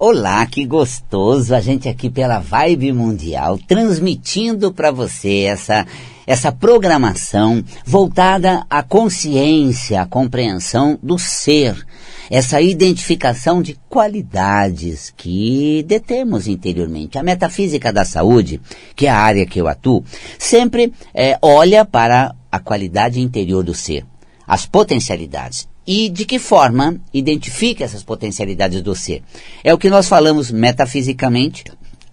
Olá, 0.00 0.46
que 0.46 0.64
gostoso 0.64 1.52
a 1.52 1.60
gente 1.60 1.88
aqui 1.88 2.08
pela 2.08 2.38
Vibe 2.38 2.92
Mundial 2.92 3.58
transmitindo 3.66 4.72
para 4.72 4.92
você 4.92 5.40
essa 5.40 5.84
essa 6.24 6.52
programação 6.52 7.64
voltada 7.84 8.64
à 8.70 8.80
consciência, 8.80 10.00
à 10.00 10.06
compreensão 10.06 10.96
do 11.02 11.18
ser, 11.18 11.84
essa 12.30 12.60
identificação 12.60 13.60
de 13.60 13.76
qualidades 13.88 15.12
que 15.16 15.82
detemos 15.88 16.46
interiormente. 16.46 17.18
A 17.18 17.22
metafísica 17.24 17.92
da 17.92 18.04
saúde, 18.04 18.60
que 18.94 19.06
é 19.08 19.10
a 19.10 19.18
área 19.18 19.46
que 19.46 19.60
eu 19.60 19.66
atuo, 19.66 20.04
sempre 20.38 20.92
é, 21.12 21.36
olha 21.42 21.84
para 21.84 22.36
a 22.52 22.60
qualidade 22.60 23.20
interior 23.20 23.64
do 23.64 23.74
ser, 23.74 24.06
as 24.46 24.64
potencialidades 24.64 25.66
e 25.88 26.10
de 26.10 26.26
que 26.26 26.38
forma 26.38 27.00
identifica 27.14 27.82
essas 27.82 28.02
potencialidades 28.02 28.82
do 28.82 28.94
ser. 28.94 29.22
É 29.64 29.72
o 29.72 29.78
que 29.78 29.88
nós 29.88 30.06
falamos 30.06 30.50
metafisicamente, 30.50 31.64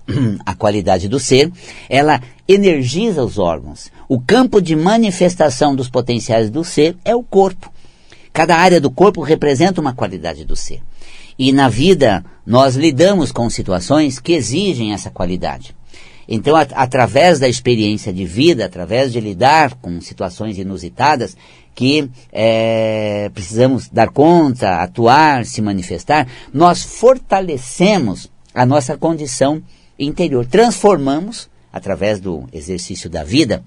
a 0.46 0.56
qualidade 0.56 1.10
do 1.10 1.20
ser, 1.20 1.52
ela 1.90 2.22
energiza 2.48 3.22
os 3.22 3.38
órgãos. 3.38 3.92
O 4.08 4.18
campo 4.18 4.62
de 4.62 4.78
manifestação 4.78 5.76
dos 5.76 5.90
potenciais 5.90 6.50
do 6.50 6.64
ser 6.64 6.96
é 7.04 7.14
o 7.14 7.22
corpo. 7.22 7.70
Cada 8.32 8.56
área 8.56 8.80
do 8.80 8.90
corpo 8.90 9.22
representa 9.22 9.82
uma 9.82 9.94
qualidade 9.94 10.46
do 10.46 10.56
ser. 10.56 10.82
E 11.38 11.52
na 11.52 11.68
vida 11.68 12.24
nós 12.46 12.78
lidamos 12.78 13.30
com 13.34 13.50
situações 13.50 14.20
que 14.20 14.32
exigem 14.32 14.94
essa 14.94 15.10
qualidade. 15.10 15.76
Então, 16.28 16.56
at 16.56 16.72
através 16.74 17.40
da 17.40 17.48
experiência 17.48 18.12
de 18.12 18.26
vida, 18.26 18.66
através 18.66 19.12
de 19.12 19.20
lidar 19.20 19.76
com 19.76 20.02
situações 20.02 20.58
inusitadas, 20.58 21.38
que 21.76 22.10
é, 22.32 23.30
precisamos 23.34 23.90
dar 23.90 24.10
conta, 24.10 24.82
atuar, 24.82 25.46
se 25.46 25.62
manifestar, 25.62 26.28
nós 26.54 26.82
fortalecemos 26.82 28.32
a 28.54 28.66
nossa 28.66 28.98
condição 28.98 29.62
interior, 30.00 30.46
transformamos, 30.46 31.50
através 31.72 32.20
do 32.20 32.48
exercício 32.54 33.10
da 33.10 33.24
vida, 33.24 33.64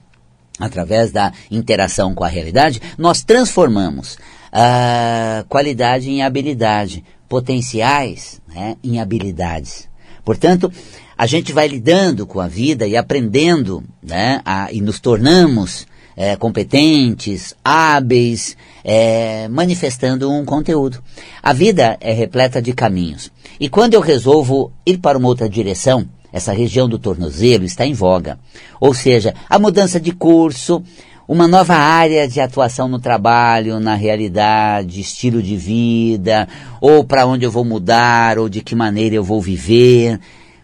através 0.59 1.12
da 1.12 1.33
interação 1.50 2.15
com 2.15 2.25
a 2.25 2.28
realidade, 2.28 2.81
nós 2.97 3.22
transformamos 3.22 4.19
a 4.50 5.45
qualidade 5.48 6.11
em 6.11 6.22
habilidade, 6.22 7.05
potenciais 7.28 8.41
né, 8.48 8.77
em 8.83 8.98
habilidades. 8.98 9.89
Portanto, 10.25 10.72
a 11.19 11.27
gente 11.27 11.52
vai 11.52 11.66
lidando 11.66 12.24
com 12.24 12.38
a 12.38 12.47
vida 12.47 12.86
e 12.86 12.97
aprendendo, 12.97 13.83
né, 14.00 14.41
a, 14.44 14.72
e 14.72 14.80
nos 14.80 15.00
tornamos 15.00 15.84
é, 16.16 16.36
competentes, 16.36 17.56
hábeis, 17.64 18.56
é, 18.84 19.48
manifestando 19.48 20.30
um 20.30 20.44
conteúdo. 20.44 21.02
A 21.42 21.52
vida 21.52 21.97
é 22.00 22.12
repleta 22.12 22.62
de 22.62 22.72
caminhos. 22.72 23.33
E 23.58 23.69
quando 23.69 23.94
eu 23.94 24.00
resolvo 24.00 24.72
ir 24.86 24.98
para 24.98 25.19
uma 25.19 25.27
outra 25.27 25.48
direção, 25.48 26.08
essa 26.33 26.52
região 26.52 26.88
do 26.88 27.00
tornozelo 27.00 27.64
está 27.64 27.84
em 27.84 27.94
voga. 27.94 28.38
Ou 28.80 28.94
seja, 28.94 29.34
a 29.50 29.58
mudança 29.58 29.98
de 29.98 30.12
curso, 30.12 30.82
uma 31.27 31.48
nova 31.48 31.75
área 31.75 32.28
de 32.28 32.41
atuação 32.41 32.86
no 32.86 33.00
trabalho, 33.00 33.80
na 33.80 33.97
realidade, 33.97 35.00
estilo 35.00 35.42
de 35.42 35.56
vida, 35.56 36.47
ou 36.80 37.03
para 37.03 37.27
onde 37.27 37.44
eu 37.44 37.50
vou 37.50 37.64
mudar, 37.64 38.38
ou 38.38 38.48
de 38.48 38.60
que 38.60 38.77
maneira 38.77 39.16
eu 39.16 39.25
vou 39.25 39.41
viver. 39.41 40.20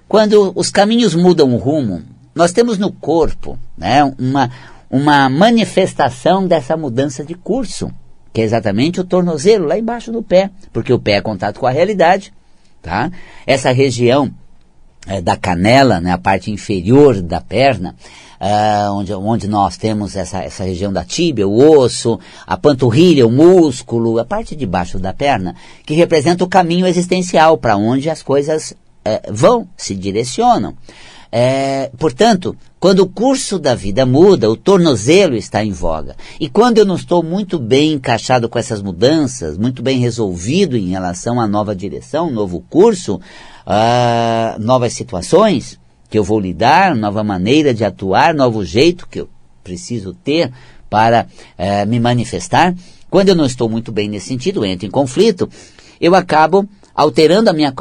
Quando 0.09 0.53
os 0.55 0.71
caminhos 0.71 1.15
mudam 1.15 1.55
o 1.55 1.57
rumo, 1.57 2.03
nós 2.35 2.53
temos 2.53 2.79
no 2.79 2.93
corpo 2.93 3.59
né, 3.77 4.05
uma, 4.19 4.51
uma 4.91 5.29
manifestação 5.29 6.47
dessa 6.47 6.77
mudança 6.77 7.25
de 7.25 7.35
curso, 7.35 7.91
que 8.33 8.41
é 8.41 8.45
exatamente 8.45 9.01
o 9.01 9.05
tornozelo 9.05 9.67
lá 9.67 9.79
embaixo 9.79 10.11
do 10.11 10.23
pé, 10.23 10.51
porque 10.73 10.93
o 10.93 10.99
pé 10.99 11.13
é 11.13 11.21
contato 11.21 11.61
com 11.61 11.67
a 11.67 11.71
realidade, 11.71 12.33
tá? 12.83 13.11
Essa 13.47 13.71
região 13.71 14.31
é, 15.07 15.21
da 15.21 15.37
canela, 15.37 16.01
né, 16.01 16.13
a 16.13 16.19
parte 16.19 16.51
inferior 16.51 17.23
da 17.23 17.41
perna, 17.41 17.95
é, 18.41 18.91
onde, 18.91 19.15
onde 19.15 19.49
nós 19.49 19.77
temos 19.77 20.17
essa, 20.17 20.43
essa 20.43 20.65
região 20.65 20.93
da 20.93 21.05
tíbia, 21.05 21.47
o 21.47 21.79
osso, 21.79 22.19
a 22.47 22.57
panturrilha, 22.57 23.27
o 23.27 23.31
músculo, 23.31 24.19
a 24.19 24.25
parte 24.25 24.57
de 24.57 24.67
baixo 24.67 24.99
da 24.99 25.13
perna, 25.13 25.55
que 25.87 25.95
representa 25.95 26.45
o 26.45 26.49
caminho 26.49 26.87
existencial 26.87 27.57
para 27.57 27.77
onde 27.77 28.11
as 28.11 28.23
coisas 28.23 28.75
é, 29.05 29.23
vão, 29.31 29.69
se 29.77 29.95
direcionam. 29.95 30.75
É, 31.37 31.91
portanto, 31.99 32.57
quando 32.79 33.01
o 33.01 33.09
curso 33.09 33.59
da 33.59 33.75
vida 33.75 34.07
muda, 34.07 34.49
o 34.49 34.57
tornozelo 34.57 35.35
está 35.35 35.65
em 35.65 35.73
voga. 35.73 36.15
E 36.39 36.49
quando 36.49 36.79
eu 36.79 36.85
não 36.85 36.95
estou 36.95 37.25
muito 37.25 37.59
bem 37.59 37.95
encaixado 37.95 38.49
com 38.49 38.57
essas 38.57 38.81
mudanças, 38.81 39.59
muito 39.59 39.83
bem 39.83 39.99
resolvido 39.99 40.77
em 40.77 40.91
relação 40.91 41.41
à 41.41 41.49
nova 41.49 41.75
direção, 41.75 42.31
novo 42.31 42.65
curso, 42.71 43.17
uh, 43.17 44.61
novas 44.61 44.93
situações 44.93 45.81
que 46.09 46.17
eu 46.17 46.23
vou 46.23 46.39
lidar, 46.39 46.95
nova 46.95 47.25
maneira 47.25 47.75
de 47.75 47.85
atuar, 47.85 48.33
novo 48.33 48.65
jeito 48.65 49.09
que 49.09 49.21
eu 49.21 49.29
preciso 49.65 50.15
ter 50.15 50.53
para 50.89 51.27
uh, 51.59 51.89
me 51.89 51.99
manifestar, 51.99 52.73
quando 53.11 53.31
eu 53.31 53.35
não 53.35 53.47
estou 53.47 53.69
muito 53.69 53.91
bem 53.91 54.09
nesse 54.09 54.29
sentido, 54.29 54.65
entro 54.65 54.87
em 54.87 54.91
conflito, 54.91 55.49
eu 56.01 56.15
acabo 56.15 56.69
alterando 56.95 57.51
a 57.51 57.53
minha 57.53 57.73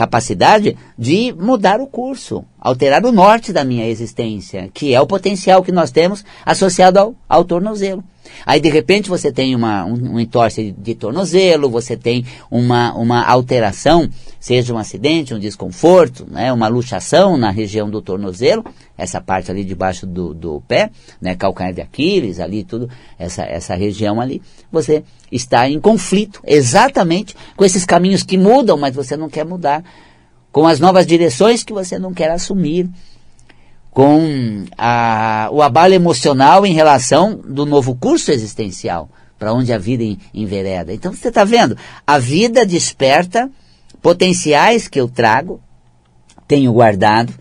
capacidade 0.00 0.78
de 0.98 1.30
mudar 1.38 1.78
o 1.78 1.86
curso, 1.86 2.42
alterar 2.58 3.04
o 3.04 3.12
norte 3.12 3.52
da 3.52 3.64
minha 3.64 3.86
existência, 3.86 4.70
que 4.72 4.94
é 4.94 5.00
o 5.00 5.06
potencial 5.06 5.62
que 5.62 5.70
nós 5.70 5.90
temos 5.90 6.24
associado 6.42 6.98
ao, 6.98 7.14
ao 7.28 7.44
tornozelo. 7.44 8.02
Aí, 8.44 8.60
de 8.60 8.68
repente, 8.68 9.08
você 9.08 9.30
tem 9.30 9.54
uma, 9.54 9.84
um, 9.84 10.14
um 10.14 10.20
entorse 10.20 10.74
de 10.76 10.94
tornozelo, 10.94 11.70
você 11.70 11.96
tem 11.96 12.24
uma, 12.50 12.92
uma 12.94 13.24
alteração, 13.24 14.08
seja 14.38 14.72
um 14.74 14.78
acidente, 14.78 15.34
um 15.34 15.38
desconforto, 15.38 16.26
né, 16.30 16.52
uma 16.52 16.68
luxação 16.68 17.36
na 17.36 17.50
região 17.50 17.90
do 17.90 18.00
tornozelo, 18.00 18.64
essa 18.96 19.20
parte 19.20 19.50
ali 19.50 19.64
debaixo 19.64 20.06
do, 20.06 20.34
do 20.34 20.62
pé, 20.66 20.90
né, 21.20 21.34
calcanhar 21.36 21.72
de 21.72 21.80
Aquiles, 21.80 22.40
ali 22.40 22.64
tudo, 22.64 22.88
essa, 23.18 23.42
essa 23.42 23.74
região 23.74 24.20
ali, 24.20 24.42
você 24.70 25.02
está 25.30 25.68
em 25.68 25.80
conflito 25.80 26.40
exatamente 26.46 27.36
com 27.56 27.64
esses 27.64 27.84
caminhos 27.84 28.22
que 28.22 28.36
mudam, 28.36 28.76
mas 28.76 28.94
você 28.94 29.16
não 29.16 29.28
quer 29.28 29.44
mudar, 29.44 29.84
com 30.52 30.66
as 30.66 30.80
novas 30.80 31.06
direções 31.06 31.62
que 31.62 31.72
você 31.72 31.98
não 31.98 32.12
quer 32.12 32.30
assumir, 32.30 32.88
com 33.90 34.64
a, 34.78 35.48
o 35.52 35.62
abalo 35.62 35.94
emocional 35.94 36.64
em 36.64 36.72
relação 36.72 37.34
do 37.36 37.66
novo 37.66 37.94
curso 37.94 38.30
existencial, 38.30 39.08
para 39.38 39.52
onde 39.52 39.72
a 39.72 39.78
vida 39.78 40.04
envereda. 40.32 40.92
Então 40.92 41.12
você 41.12 41.28
está 41.28 41.44
vendo, 41.44 41.76
a 42.06 42.18
vida 42.18 42.64
desperta 42.64 43.50
potenciais 44.00 44.88
que 44.88 45.00
eu 45.00 45.08
trago, 45.08 45.60
tenho 46.46 46.72
guardado, 46.72 47.32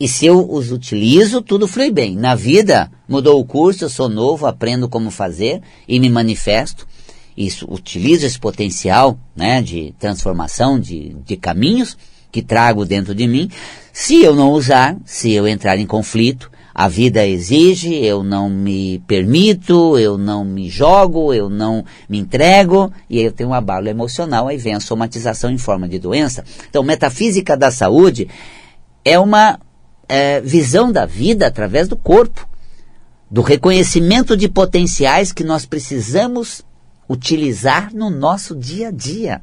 e 0.00 0.08
se 0.08 0.24
eu 0.24 0.50
os 0.50 0.72
utilizo, 0.72 1.42
tudo 1.42 1.68
flui 1.68 1.90
bem. 1.90 2.16
Na 2.16 2.34
vida, 2.34 2.90
mudou 3.06 3.38
o 3.38 3.44
curso, 3.44 3.84
eu 3.84 3.90
sou 3.90 4.08
novo, 4.08 4.46
aprendo 4.46 4.88
como 4.88 5.10
fazer 5.10 5.60
e 5.86 6.00
me 6.00 6.08
manifesto. 6.08 6.88
Isso, 7.36 7.66
utilizo 7.70 8.24
esse 8.24 8.38
potencial 8.38 9.18
né, 9.36 9.60
de 9.60 9.94
transformação 9.98 10.80
de, 10.80 11.14
de 11.26 11.36
caminhos 11.36 11.98
que 12.32 12.40
trago 12.40 12.86
dentro 12.86 13.14
de 13.14 13.26
mim. 13.26 13.50
Se 13.92 14.22
eu 14.22 14.34
não 14.34 14.50
usar, 14.50 14.96
se 15.04 15.32
eu 15.32 15.46
entrar 15.48 15.78
em 15.78 15.86
conflito, 15.86 16.50
a 16.74 16.88
vida 16.88 17.26
exige, 17.26 17.94
eu 17.94 18.22
não 18.22 18.48
me 18.48 19.00
permito, 19.06 19.98
eu 19.98 20.16
não 20.16 20.44
me 20.44 20.68
jogo, 20.68 21.34
eu 21.34 21.50
não 21.50 21.84
me 22.08 22.18
entrego, 22.18 22.92
e 23.08 23.18
aí 23.18 23.24
eu 23.24 23.32
tenho 23.32 23.50
um 23.50 23.54
abalo 23.54 23.88
emocional, 23.88 24.48
aí 24.48 24.56
vem 24.56 24.74
a 24.74 24.80
somatização 24.80 25.50
em 25.50 25.58
forma 25.58 25.88
de 25.88 25.98
doença. 25.98 26.44
Então, 26.68 26.82
metafísica 26.82 27.56
da 27.56 27.70
saúde 27.70 28.28
é 29.04 29.18
uma 29.18 29.58
é, 30.08 30.40
visão 30.40 30.92
da 30.92 31.04
vida 31.04 31.46
através 31.46 31.88
do 31.88 31.96
corpo, 31.96 32.48
do 33.30 33.42
reconhecimento 33.42 34.36
de 34.36 34.48
potenciais 34.48 35.32
que 35.32 35.44
nós 35.44 35.66
precisamos 35.66 36.62
utilizar 37.08 37.92
no 37.92 38.08
nosso 38.08 38.54
dia 38.54 38.88
a 38.88 38.92
dia 38.92 39.42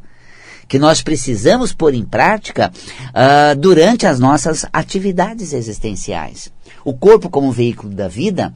que 0.67 0.77
nós 0.77 1.01
precisamos 1.01 1.71
pôr 1.71 1.93
em 1.93 2.03
prática 2.03 2.71
uh, 3.09 3.55
durante 3.57 4.05
as 4.05 4.19
nossas 4.19 4.65
atividades 4.71 5.53
existenciais. 5.53 6.51
O 6.83 6.93
corpo, 6.93 7.29
como 7.29 7.51
veículo 7.51 7.93
da 7.93 8.07
vida, 8.07 8.53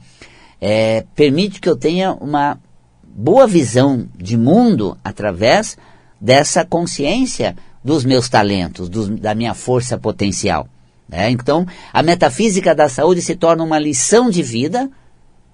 é, 0.60 1.04
permite 1.14 1.60
que 1.60 1.68
eu 1.68 1.76
tenha 1.76 2.12
uma 2.12 2.58
boa 3.02 3.46
visão 3.46 4.06
de 4.16 4.36
mundo 4.36 4.96
através 5.02 5.76
dessa 6.20 6.64
consciência 6.64 7.56
dos 7.82 8.04
meus 8.04 8.28
talentos, 8.28 8.88
dos, 8.88 9.08
da 9.08 9.34
minha 9.34 9.54
força 9.54 9.98
potencial. 9.98 10.68
Né? 11.08 11.30
Então, 11.30 11.66
a 11.92 12.02
metafísica 12.02 12.74
da 12.74 12.88
saúde 12.88 13.20
se 13.20 13.34
torna 13.34 13.64
uma 13.64 13.78
lição 13.78 14.30
de 14.30 14.42
vida, 14.42 14.88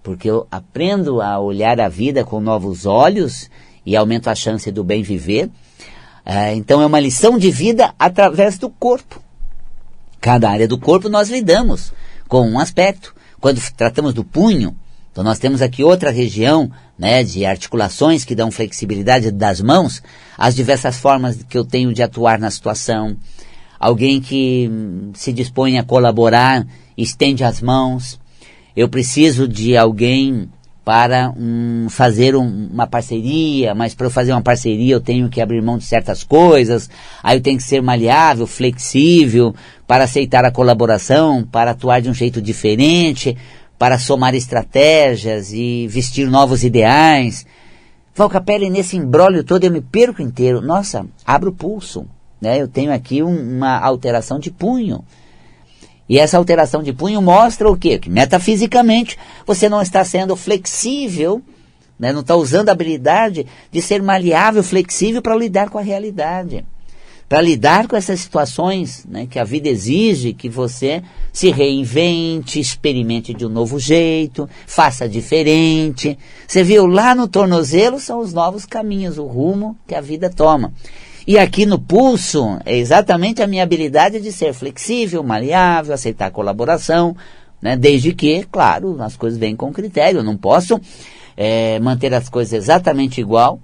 porque 0.02 0.30
eu 0.30 0.46
aprendo 0.50 1.20
a 1.20 1.38
olhar 1.40 1.80
a 1.80 1.88
vida 1.88 2.24
com 2.24 2.38
novos 2.38 2.86
olhos 2.86 3.50
e 3.84 3.96
aumento 3.96 4.28
a 4.28 4.34
chance 4.34 4.70
do 4.70 4.84
bem 4.84 5.02
viver. 5.02 5.50
É, 6.30 6.54
então 6.54 6.82
é 6.82 6.84
uma 6.84 7.00
lição 7.00 7.38
de 7.38 7.50
vida 7.50 7.94
através 7.98 8.58
do 8.58 8.68
corpo. 8.68 9.18
Cada 10.20 10.50
área 10.50 10.68
do 10.68 10.76
corpo 10.76 11.08
nós 11.08 11.30
lidamos 11.30 11.90
com 12.28 12.46
um 12.46 12.58
aspecto. 12.58 13.14
Quando 13.40 13.58
tratamos 13.74 14.12
do 14.12 14.22
punho, 14.22 14.76
então 15.10 15.24
nós 15.24 15.38
temos 15.38 15.62
aqui 15.62 15.82
outra 15.82 16.10
região 16.10 16.70
né, 16.98 17.24
de 17.24 17.46
articulações 17.46 18.26
que 18.26 18.34
dão 18.34 18.50
flexibilidade 18.50 19.30
das 19.30 19.62
mãos, 19.62 20.02
as 20.36 20.54
diversas 20.54 20.98
formas 20.98 21.42
que 21.48 21.56
eu 21.56 21.64
tenho 21.64 21.94
de 21.94 22.02
atuar 22.02 22.38
na 22.38 22.50
situação, 22.50 23.16
alguém 23.80 24.20
que 24.20 24.68
hum, 24.70 25.12
se 25.14 25.32
dispõe 25.32 25.78
a 25.78 25.82
colaborar, 25.82 26.66
estende 26.94 27.42
as 27.42 27.62
mãos. 27.62 28.20
Eu 28.76 28.86
preciso 28.86 29.48
de 29.48 29.78
alguém 29.78 30.50
para 30.88 31.34
um, 31.36 31.86
fazer 31.90 32.34
um, 32.34 32.70
uma 32.72 32.86
parceria, 32.86 33.74
mas 33.74 33.94
para 33.94 34.06
eu 34.06 34.10
fazer 34.10 34.32
uma 34.32 34.40
parceria 34.40 34.94
eu 34.94 35.02
tenho 35.02 35.28
que 35.28 35.38
abrir 35.38 35.60
mão 35.60 35.76
de 35.76 35.84
certas 35.84 36.24
coisas, 36.24 36.88
aí 37.22 37.36
eu 37.36 37.42
tenho 37.42 37.58
que 37.58 37.62
ser 37.62 37.82
maleável, 37.82 38.46
flexível, 38.46 39.54
para 39.86 40.04
aceitar 40.04 40.46
a 40.46 40.50
colaboração, 40.50 41.44
para 41.44 41.72
atuar 41.72 42.00
de 42.00 42.08
um 42.08 42.14
jeito 42.14 42.40
diferente, 42.40 43.36
para 43.78 43.98
somar 43.98 44.34
estratégias 44.34 45.52
e 45.52 45.86
vestir 45.88 46.26
novos 46.26 46.64
ideais. 46.64 47.44
Valcapelli, 48.14 48.70
nesse 48.70 48.96
embrólio 48.96 49.44
todo 49.44 49.64
eu 49.64 49.70
me 49.70 49.82
perco 49.82 50.22
inteiro. 50.22 50.62
Nossa, 50.62 51.04
abro 51.26 51.50
o 51.50 51.54
pulso. 51.54 52.06
Né? 52.40 52.62
Eu 52.62 52.66
tenho 52.66 52.94
aqui 52.94 53.22
um, 53.22 53.58
uma 53.58 53.78
alteração 53.78 54.38
de 54.38 54.50
punho. 54.50 55.04
E 56.08 56.18
essa 56.18 56.38
alteração 56.38 56.82
de 56.82 56.92
punho 56.92 57.20
mostra 57.20 57.68
o 57.70 57.76
quê? 57.76 57.98
Que 57.98 58.08
metafisicamente 58.08 59.18
você 59.46 59.68
não 59.68 59.82
está 59.82 60.04
sendo 60.04 60.34
flexível, 60.34 61.42
né? 61.98 62.12
não 62.12 62.20
está 62.20 62.34
usando 62.34 62.70
a 62.70 62.72
habilidade 62.72 63.46
de 63.70 63.82
ser 63.82 64.02
maleável, 64.02 64.62
flexível 64.62 65.20
para 65.20 65.36
lidar 65.36 65.68
com 65.68 65.78
a 65.78 65.82
realidade. 65.82 66.64
Para 67.28 67.42
lidar 67.42 67.86
com 67.86 67.94
essas 67.94 68.20
situações 68.20 69.04
né, 69.06 69.26
que 69.30 69.38
a 69.38 69.44
vida 69.44 69.68
exige 69.68 70.32
que 70.32 70.48
você 70.48 71.02
se 71.30 71.50
reinvente, 71.50 72.58
experimente 72.58 73.34
de 73.34 73.44
um 73.44 73.50
novo 73.50 73.78
jeito, 73.78 74.48
faça 74.66 75.06
diferente. 75.06 76.18
Você 76.46 76.64
viu 76.64 76.86
lá 76.86 77.14
no 77.14 77.28
tornozelo 77.28 78.00
são 78.00 78.20
os 78.20 78.32
novos 78.32 78.64
caminhos, 78.64 79.18
o 79.18 79.26
rumo 79.26 79.76
que 79.86 79.94
a 79.94 80.00
vida 80.00 80.30
toma. 80.30 80.72
E 81.28 81.38
aqui 81.38 81.66
no 81.66 81.78
pulso 81.78 82.58
é 82.64 82.74
exatamente 82.74 83.42
a 83.42 83.46
minha 83.46 83.62
habilidade 83.62 84.18
de 84.18 84.32
ser 84.32 84.54
flexível, 84.54 85.22
maleável, 85.22 85.92
aceitar 85.92 86.30
colaboração, 86.30 87.14
né? 87.60 87.76
desde 87.76 88.14
que, 88.14 88.44
claro, 88.50 88.96
as 89.02 89.14
coisas 89.14 89.38
vêm 89.38 89.54
com 89.54 89.70
critério. 89.70 90.20
Eu 90.20 90.24
não 90.24 90.38
posso 90.38 90.80
é, 91.36 91.78
manter 91.80 92.14
as 92.14 92.30
coisas 92.30 92.54
exatamente 92.54 93.20
igual, 93.20 93.60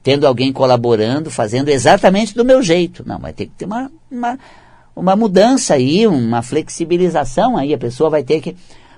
tendo 0.00 0.28
alguém 0.28 0.52
colaborando, 0.52 1.28
fazendo 1.28 1.70
exatamente 1.70 2.36
do 2.36 2.44
meu 2.44 2.62
jeito. 2.62 3.02
Não, 3.04 3.18
vai 3.18 3.32
ter 3.32 3.46
que 3.46 3.52
ter 3.58 3.64
uma, 3.64 3.90
uma, 4.08 4.38
uma 4.94 5.16
mudança 5.16 5.74
aí, 5.74 6.06
uma 6.06 6.40
flexibilização 6.40 7.56
aí. 7.56 7.74
A 7.74 7.78
pessoa 7.78 8.08
vai 8.08 8.22
ter 8.22 8.40
que 8.40 8.54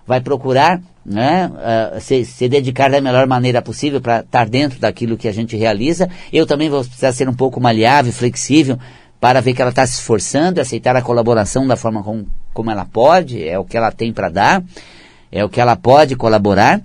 vai 0.07 0.21
procurar 0.21 0.79
né, 1.05 1.51
uh, 1.51 2.01
se, 2.01 2.25
se, 2.25 2.49
dedicar 2.49 2.91
da 2.91 3.01
melhor 3.01 3.27
maneira 3.27 3.63
possível 3.63 4.01
para 4.01 4.21
estar 4.21 4.49
dentro 4.49 4.79
daquilo 4.79 5.17
que 5.17 5.29
a 5.29 5.33
gente 5.33 5.57
realiza. 5.57 6.09
Eu 6.33 6.47
também 6.47 6.69
vou 6.69 6.85
precisar 6.85 7.13
ser 7.13 7.29
um 7.29 7.35
pouco 7.35 7.61
maleável, 7.61 8.13
flexível, 8.13 8.79
para 9.21 9.41
ver 9.41 9.55
que 9.55 9.63
ela 9.63 9.71
está 9.71 9.87
se 9.87 9.95
esforçando, 9.95 10.61
aceitar 10.61 10.97
a 10.97 11.03
colaboração 11.03 11.67
da 11.67 11.77
forma 11.77 12.03
como, 12.03 12.27
como 12.53 12.71
ela 12.71 12.85
pode, 12.85 13.47
é 13.47 13.59
o 13.59 13.65
que 13.65 13.77
ela 13.77 13.91
tem 13.91 14.13
para 14.13 14.29
dar, 14.29 14.63
é 15.31 15.45
o 15.45 15.49
que 15.49 15.61
ela 15.61 15.77
pode 15.77 16.17
colaborar. 16.17 16.81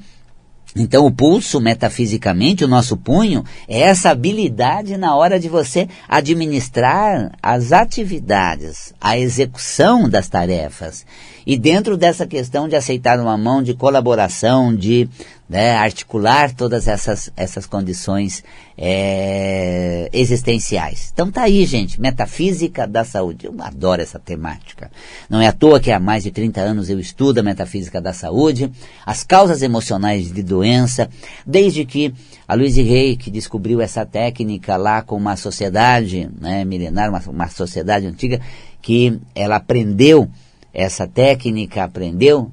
Então, 0.78 1.06
o 1.06 1.12
pulso, 1.12 1.62
metafisicamente, 1.62 2.66
o 2.66 2.68
nosso 2.68 2.98
punho, 2.98 3.46
é 3.66 3.80
essa 3.80 4.10
habilidade 4.10 4.98
na 4.98 5.16
hora 5.16 5.40
de 5.40 5.48
você 5.48 5.88
administrar 6.10 7.32
as 7.42 7.72
atividades, 7.72 8.94
a 9.00 9.18
execução 9.18 10.10
das 10.10 10.28
tarefas. 10.28 11.06
E 11.48 11.58
dentro 11.58 11.96
dessa 11.96 12.28
questão 12.28 12.68
de 12.68 12.76
aceitar 12.76 13.20
uma 13.22 13.38
mão 13.38 13.64
de 13.64 13.74
colaboração, 13.74 14.76
de 14.76 15.08
né, 15.48 15.76
articular 15.76 16.54
todas 16.54 16.88
essas, 16.88 17.32
essas 17.38 17.68
condições 17.68 18.44
é, 18.78 20.10
existenciais. 20.12 21.12
Então 21.14 21.32
tá 21.32 21.44
aí, 21.44 21.66
gente, 21.66 22.02
metafísica 22.02 22.88
da 22.88 23.04
saúde. 23.04 23.46
Eu 23.46 23.56
adoro 23.60 24.02
essa 24.02 24.18
temática. 24.18 24.92
Não 25.30 25.40
é 25.40 25.48
à 25.48 25.52
toa 25.52 25.80
que 25.80 25.92
há 25.92 26.00
mais 26.00 26.24
de 26.24 26.32
30 26.32 26.62
anos 26.62 26.90
eu 26.90 27.00
estudo 27.00 27.40
a 27.40 27.44
metafísica 27.44 28.02
da 28.02 28.12
saúde, 28.12 28.72
as 29.06 29.24
causas 29.24 29.62
emocionais 29.62 30.32
de 30.32 30.42
doença, 30.42 31.10
desde 31.46 31.86
que 31.86 32.14
a 32.48 32.56
Louise 32.56 32.82
Rey, 32.82 33.16
que 33.16 33.30
descobriu 33.30 33.82
essa 33.82 34.06
técnica 34.06 34.78
lá 34.78 35.02
com 35.02 35.16
uma 35.16 35.36
sociedade 35.36 36.30
né, 36.40 36.66
milenar, 36.66 37.10
uma, 37.10 37.22
uma 37.28 37.50
sociedade 37.50 38.08
antiga, 38.08 38.42
que 38.82 39.20
ela 39.34 39.58
aprendeu 39.58 40.30
essa 40.76 41.08
técnica, 41.08 41.86
aprendeu, 41.86 42.52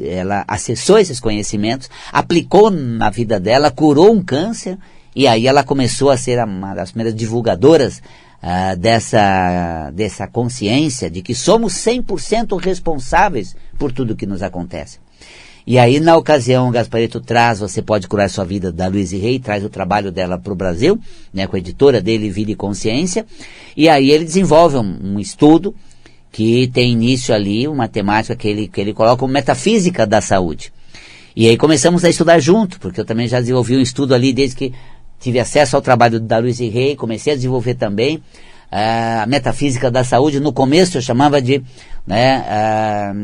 ela 0.00 0.44
acessou 0.46 0.98
esses 0.98 1.20
conhecimentos, 1.20 1.88
aplicou 2.12 2.70
na 2.70 3.10
vida 3.10 3.40
dela, 3.40 3.70
curou 3.70 4.12
um 4.12 4.22
câncer, 4.22 4.78
e 5.14 5.26
aí 5.26 5.46
ela 5.46 5.64
começou 5.64 6.10
a 6.10 6.16
ser 6.16 6.42
uma 6.44 6.74
das 6.74 6.90
primeiras 6.90 7.14
divulgadoras 7.14 8.02
uh, 8.42 8.76
dessa, 8.76 9.90
dessa 9.92 10.26
consciência 10.26 11.10
de 11.10 11.22
que 11.22 11.34
somos 11.34 11.72
100% 11.74 12.60
responsáveis 12.60 13.56
por 13.78 13.92
tudo 13.92 14.16
que 14.16 14.26
nos 14.26 14.42
acontece. 14.42 14.98
E 15.66 15.80
aí, 15.80 15.98
na 15.98 16.16
ocasião, 16.16 16.70
Gasparito 16.70 17.20
traz 17.20 17.58
Você 17.58 17.82
Pode 17.82 18.06
Curar 18.06 18.30
Sua 18.30 18.44
Vida, 18.44 18.70
da 18.70 18.86
Luiz 18.86 19.10
Rei, 19.10 19.40
traz 19.40 19.64
o 19.64 19.68
trabalho 19.68 20.12
dela 20.12 20.38
para 20.38 20.52
o 20.52 20.56
Brasil, 20.56 20.96
né, 21.34 21.48
com 21.48 21.56
a 21.56 21.58
editora 21.58 22.00
dele, 22.00 22.30
Vida 22.30 22.52
e 22.52 22.54
Consciência, 22.54 23.26
e 23.76 23.88
aí 23.88 24.12
ele 24.12 24.24
desenvolve 24.24 24.76
um, 24.76 25.14
um 25.14 25.18
estudo 25.18 25.74
que 26.36 26.66
tem 26.68 26.92
início 26.92 27.34
ali 27.34 27.66
uma 27.66 27.88
temática 27.88 28.36
que 28.36 28.46
ele, 28.46 28.68
que 28.68 28.78
ele 28.78 28.92
coloca 28.92 29.16
como 29.16 29.32
metafísica 29.32 30.06
da 30.06 30.20
saúde. 30.20 30.70
E 31.34 31.48
aí 31.48 31.56
começamos 31.56 32.04
a 32.04 32.10
estudar 32.10 32.38
junto, 32.40 32.78
porque 32.78 33.00
eu 33.00 33.06
também 33.06 33.26
já 33.26 33.40
desenvolvi 33.40 33.74
um 33.74 33.80
estudo 33.80 34.14
ali 34.14 34.34
desde 34.34 34.54
que 34.54 34.74
tive 35.18 35.40
acesso 35.40 35.76
ao 35.76 35.80
trabalho 35.80 36.20
da 36.20 36.36
Luiz 36.36 36.58
Rei, 36.58 36.94
comecei 36.94 37.32
a 37.32 37.36
desenvolver 37.36 37.72
também 37.76 38.16
uh, 38.16 39.22
a 39.22 39.26
metafísica 39.26 39.90
da 39.90 40.04
saúde. 40.04 40.38
No 40.38 40.52
começo 40.52 40.98
eu 40.98 41.00
chamava 41.00 41.40
de 41.40 41.62
né, 42.06 42.44
uh, 42.44 43.14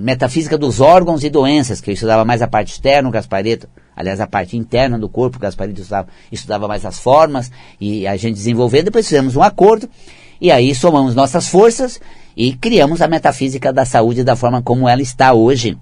metafísica 0.00 0.56
dos 0.56 0.80
órgãos 0.80 1.22
e 1.24 1.28
doenças, 1.28 1.78
que 1.78 1.90
eu 1.90 1.94
estudava 1.94 2.24
mais 2.24 2.40
a 2.40 2.48
parte 2.48 2.72
externa, 2.72 3.06
o 3.06 3.12
Gaspareto, 3.12 3.68
aliás, 3.94 4.18
a 4.18 4.26
parte 4.26 4.56
interna 4.56 4.98
do 4.98 5.10
corpo, 5.10 5.36
o 5.36 5.40
Gaspareto 5.40 5.82
estudava, 5.82 6.08
estudava 6.32 6.66
mais 6.66 6.86
as 6.86 6.98
formas, 6.98 7.52
e 7.78 8.06
a 8.06 8.16
gente 8.16 8.36
desenvolveu, 8.36 8.82
depois 8.82 9.06
fizemos 9.06 9.36
um 9.36 9.42
acordo, 9.42 9.86
e 10.40 10.50
aí 10.50 10.74
somamos 10.74 11.14
nossas 11.14 11.48
forças 11.48 12.00
e 12.36 12.54
criamos 12.54 13.00
a 13.00 13.08
metafísica 13.08 13.72
da 13.72 13.84
saúde 13.84 14.24
da 14.24 14.36
forma 14.36 14.62
como 14.62 14.88
ela 14.88 15.02
está 15.02 15.32
hoje. 15.32 15.76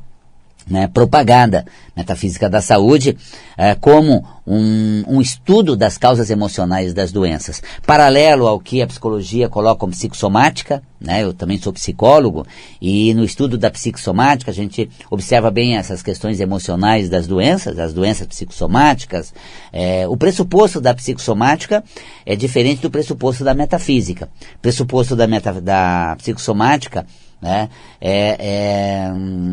Né, 0.68 0.86
propagada 0.86 1.64
metafísica 1.96 2.48
da 2.48 2.60
saúde 2.60 3.16
é, 3.56 3.74
como 3.74 4.24
um, 4.46 5.04
um, 5.06 5.20
estudo 5.20 5.76
das 5.76 5.98
causas 5.98 6.30
emocionais 6.30 6.94
das 6.94 7.12
doenças. 7.12 7.62
Paralelo 7.86 8.46
ao 8.46 8.58
que 8.58 8.80
a 8.80 8.86
psicologia 8.86 9.48
coloca 9.48 9.80
como 9.80 9.92
psicossomática, 9.92 10.82
né, 11.00 11.22
eu 11.22 11.32
também 11.32 11.58
sou 11.58 11.72
psicólogo, 11.72 12.46
e 12.80 13.12
no 13.14 13.24
estudo 13.24 13.58
da 13.58 13.70
psicossomática 13.70 14.50
a 14.50 14.54
gente 14.54 14.90
observa 15.10 15.50
bem 15.50 15.76
essas 15.76 16.02
questões 16.02 16.40
emocionais 16.40 17.08
das 17.08 17.26
doenças, 17.26 17.78
as 17.78 17.92
doenças 17.92 18.26
psicossomáticas. 18.26 19.32
É, 19.72 20.08
o 20.08 20.16
pressuposto 20.16 20.80
da 20.80 20.94
psicossomática 20.94 21.84
é 22.24 22.34
diferente 22.34 22.82
do 22.82 22.90
pressuposto 22.90 23.44
da 23.44 23.54
metafísica. 23.54 24.28
O 24.56 24.58
pressuposto 24.60 25.14
da, 25.14 25.26
meta, 25.26 25.60
da 25.60 26.16
psicossomática 26.18 27.06
né, 27.40 27.68
é, 28.00 28.36
é, 28.38 29.12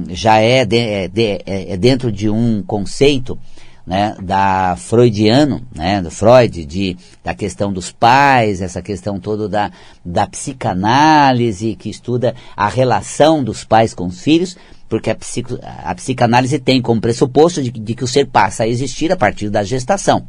já 0.09 0.39
é, 0.39 0.65
de, 0.65 0.77
é, 0.77 1.07
de, 1.07 1.23
é, 1.23 1.73
é, 1.73 1.77
dentro 1.77 2.11
de 2.11 2.29
um 2.29 2.61
conceito 2.63 3.37
né, 3.85 4.17
da 4.21 4.75
freudiano, 4.77 5.61
né, 5.73 6.01
do 6.01 6.11
Freud, 6.11 6.65
de, 6.65 6.97
da 7.23 7.33
questão 7.33 7.71
dos 7.71 7.89
pais, 7.89 8.61
essa 8.61 8.81
questão 8.81 9.17
toda 9.17 9.47
da, 9.47 9.71
da 10.03 10.27
psicanálise, 10.27 11.75
que 11.75 11.89
estuda 11.89 12.35
a 12.55 12.67
relação 12.67 13.41
dos 13.41 13.63
pais 13.63 13.93
com 13.93 14.07
os 14.07 14.19
filhos, 14.21 14.57
porque 14.89 15.09
a, 15.09 15.15
psico, 15.15 15.57
a 15.63 15.95
psicanálise 15.95 16.59
tem 16.59 16.81
como 16.81 16.99
pressuposto 16.99 17.63
de, 17.63 17.71
de 17.71 17.95
que 17.95 18.03
o 18.03 18.07
ser 18.07 18.27
passa 18.27 18.63
a 18.63 18.67
existir 18.67 19.09
a 19.09 19.15
partir 19.15 19.49
da 19.49 19.63
gestação. 19.63 20.27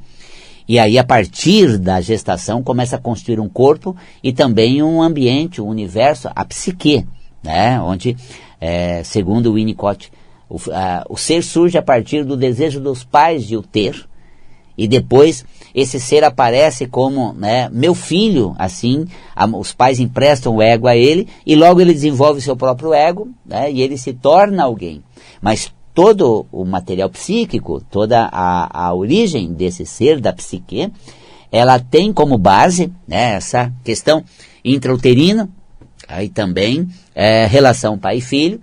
E 0.68 0.78
aí, 0.78 0.98
a 0.98 1.04
partir 1.04 1.78
da 1.78 2.00
gestação, 2.00 2.62
começa 2.62 2.96
a 2.96 3.00
construir 3.00 3.40
um 3.40 3.48
corpo 3.48 3.96
e 4.22 4.32
também 4.34 4.82
um 4.82 5.02
ambiente, 5.02 5.62
um 5.62 5.66
universo, 5.66 6.28
a 6.36 6.44
psique 6.44 7.06
né? 7.42 7.80
onde, 7.80 8.16
é, 8.60 9.02
segundo 9.04 9.54
Winnicott, 9.54 10.10
o, 10.48 10.58
a, 10.72 11.04
o 11.08 11.16
ser 11.16 11.42
surge 11.42 11.76
a 11.76 11.82
partir 11.82 12.24
do 12.24 12.36
desejo 12.36 12.80
dos 12.80 13.04
pais 13.04 13.46
de 13.46 13.56
o 13.56 13.62
ter, 13.62 14.08
e 14.76 14.86
depois 14.86 15.44
esse 15.74 15.98
ser 15.98 16.22
aparece 16.22 16.86
como 16.86 17.32
né, 17.32 17.68
meu 17.70 17.94
filho, 17.94 18.54
assim, 18.58 19.06
a, 19.34 19.44
os 19.44 19.72
pais 19.72 19.98
emprestam 19.98 20.56
o 20.56 20.62
ego 20.62 20.86
a 20.86 20.96
ele, 20.96 21.26
e 21.44 21.56
logo 21.56 21.80
ele 21.80 21.92
desenvolve 21.92 22.40
seu 22.40 22.56
próprio 22.56 22.94
ego, 22.94 23.28
né, 23.44 23.70
e 23.70 23.82
ele 23.82 23.98
se 23.98 24.12
torna 24.12 24.62
alguém. 24.62 25.02
Mas 25.42 25.72
todo 25.92 26.46
o 26.52 26.64
material 26.64 27.10
psíquico, 27.10 27.82
toda 27.90 28.28
a, 28.30 28.86
a 28.86 28.94
origem 28.94 29.52
desse 29.52 29.84
ser, 29.84 30.20
da 30.20 30.32
psique, 30.32 30.92
ela 31.50 31.80
tem 31.80 32.12
como 32.12 32.38
base 32.38 32.92
né, 33.06 33.34
essa 33.34 33.72
questão 33.82 34.22
intrauterina, 34.64 35.48
Aí 36.08 36.28
também 36.28 36.88
é, 37.14 37.46
relação 37.46 37.98
pai 37.98 38.16
e 38.16 38.20
filho, 38.22 38.60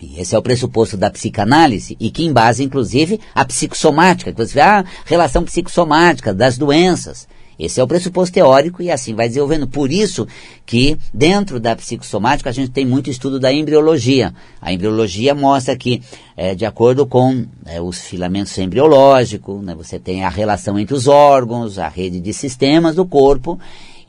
e 0.00 0.20
esse 0.20 0.34
é 0.34 0.38
o 0.38 0.42
pressuposto 0.42 0.96
da 0.96 1.10
psicanálise, 1.10 1.96
e 2.00 2.10
que 2.10 2.24
embasa, 2.24 2.62
inclusive, 2.62 3.20
a 3.34 3.44
psicossomática, 3.44 4.32
que 4.32 4.38
você 4.38 4.54
vê, 4.54 4.60
ah, 4.60 4.84
relação 5.04 5.44
psicossomática 5.44 6.34
das 6.34 6.58
doenças. 6.58 7.28
Esse 7.58 7.80
é 7.80 7.84
o 7.84 7.86
pressuposto 7.86 8.34
teórico 8.34 8.82
e 8.82 8.90
assim 8.90 9.14
vai 9.14 9.28
desenvolvendo. 9.28 9.68
Por 9.68 9.92
isso 9.92 10.26
que 10.66 10.98
dentro 11.14 11.60
da 11.60 11.76
psicossomática 11.76 12.50
a 12.50 12.52
gente 12.52 12.70
tem 12.70 12.84
muito 12.84 13.08
estudo 13.08 13.38
da 13.38 13.52
embriologia. 13.52 14.34
A 14.60 14.72
embriologia 14.72 15.32
mostra 15.32 15.76
que, 15.76 16.02
é, 16.36 16.56
de 16.56 16.64
acordo 16.64 17.06
com 17.06 17.46
é, 17.64 17.80
os 17.80 18.00
filamentos 18.00 18.56
embriológicos, 18.58 19.62
né, 19.62 19.76
você 19.76 19.98
tem 19.98 20.24
a 20.24 20.28
relação 20.28 20.76
entre 20.76 20.94
os 20.94 21.06
órgãos, 21.06 21.78
a 21.78 21.88
rede 21.88 22.18
de 22.18 22.32
sistemas 22.32 22.96
do 22.96 23.04
corpo, 23.04 23.60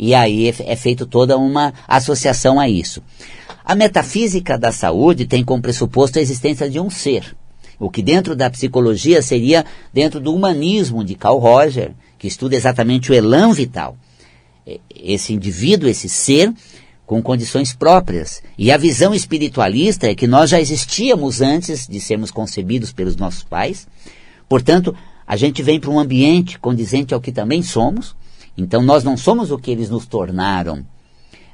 e 0.03 0.13
aí 0.13 0.49
é, 0.49 0.73
é 0.73 0.75
feito 0.75 1.05
toda 1.05 1.37
uma 1.37 1.73
associação 1.87 2.59
a 2.59 2.67
isso. 2.67 3.01
A 3.63 3.73
metafísica 3.73 4.57
da 4.57 4.69
saúde 4.69 5.25
tem 5.25 5.45
como 5.45 5.61
pressuposto 5.61 6.19
a 6.19 6.21
existência 6.21 6.69
de 6.69 6.77
um 6.77 6.89
ser. 6.89 7.33
O 7.79 7.89
que 7.89 8.01
dentro 8.01 8.35
da 8.35 8.49
psicologia 8.49 9.21
seria 9.21 9.65
dentro 9.93 10.19
do 10.19 10.35
humanismo 10.35 11.05
de 11.05 11.15
Carl 11.15 11.39
Roger, 11.39 11.93
que 12.19 12.27
estuda 12.27 12.53
exatamente 12.53 13.11
o 13.11 13.15
elan 13.15 13.53
vital. 13.53 13.95
Esse 14.93 15.33
indivíduo, 15.33 15.87
esse 15.87 16.09
ser, 16.09 16.53
com 17.05 17.21
condições 17.21 17.73
próprias. 17.73 18.43
E 18.57 18.73
a 18.73 18.77
visão 18.77 19.13
espiritualista 19.13 20.07
é 20.07 20.15
que 20.15 20.27
nós 20.27 20.49
já 20.49 20.59
existíamos 20.59 21.39
antes 21.39 21.87
de 21.87 22.01
sermos 22.01 22.29
concebidos 22.29 22.91
pelos 22.91 23.15
nossos 23.15 23.43
pais. 23.43 23.87
Portanto, 24.49 24.93
a 25.25 25.37
gente 25.37 25.63
vem 25.63 25.79
para 25.79 25.89
um 25.89 25.99
ambiente 25.99 26.59
condizente 26.59 27.13
ao 27.13 27.21
que 27.21 27.31
também 27.31 27.63
somos. 27.63 28.13
Então, 28.57 28.81
nós 28.81 29.03
não 29.03 29.17
somos 29.17 29.51
o 29.51 29.57
que 29.57 29.71
eles 29.71 29.89
nos 29.89 30.05
tornaram. 30.05 30.79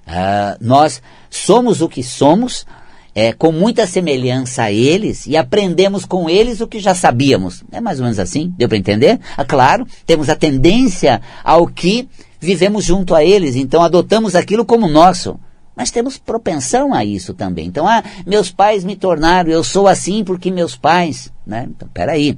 Uh, 0.07 0.57
nós 0.59 1.01
somos 1.29 1.81
o 1.81 1.87
que 1.89 2.03
somos 2.03 2.65
é, 3.13 3.33
com 3.33 3.51
muita 3.51 3.85
semelhança 3.85 4.63
a 4.63 4.71
eles 4.71 5.27
e 5.27 5.35
aprendemos 5.35 6.05
com 6.05 6.29
eles 6.29 6.61
o 6.61 6.67
que 6.67 6.79
já 6.79 6.95
sabíamos. 6.95 7.63
É 7.71 7.81
mais 7.81 7.99
ou 7.99 8.05
menos 8.05 8.19
assim? 8.19 8.53
Deu 8.57 8.67
para 8.67 8.77
entender? 8.77 9.19
Ah, 9.35 9.45
claro, 9.45 9.85
temos 10.05 10.29
a 10.29 10.35
tendência 10.35 11.21
ao 11.43 11.67
que 11.67 12.07
vivemos 12.39 12.85
junto 12.85 13.13
a 13.13 13.23
eles, 13.23 13.55
então 13.55 13.83
adotamos 13.83 14.35
aquilo 14.35 14.65
como 14.65 14.87
nosso. 14.87 15.39
Mas 15.75 15.91
temos 15.91 16.17
propensão 16.17 16.93
a 16.93 17.05
isso 17.05 17.33
também. 17.33 17.65
Então, 17.65 17.87
ah, 17.87 18.03
meus 18.25 18.51
pais 18.51 18.83
me 18.83 18.95
tornaram, 18.95 19.49
eu 19.49 19.63
sou 19.63 19.87
assim 19.87 20.23
porque 20.23 20.51
meus 20.51 20.75
pais. 20.75 21.31
Né? 21.45 21.67
Então, 21.69 21.87
peraí. 21.93 22.37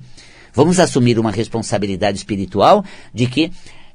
Vamos 0.54 0.80
assumir 0.80 1.18
uma 1.18 1.32
responsabilidade 1.32 2.18
espiritual 2.18 2.84
de 3.14 3.26
que 3.26 3.52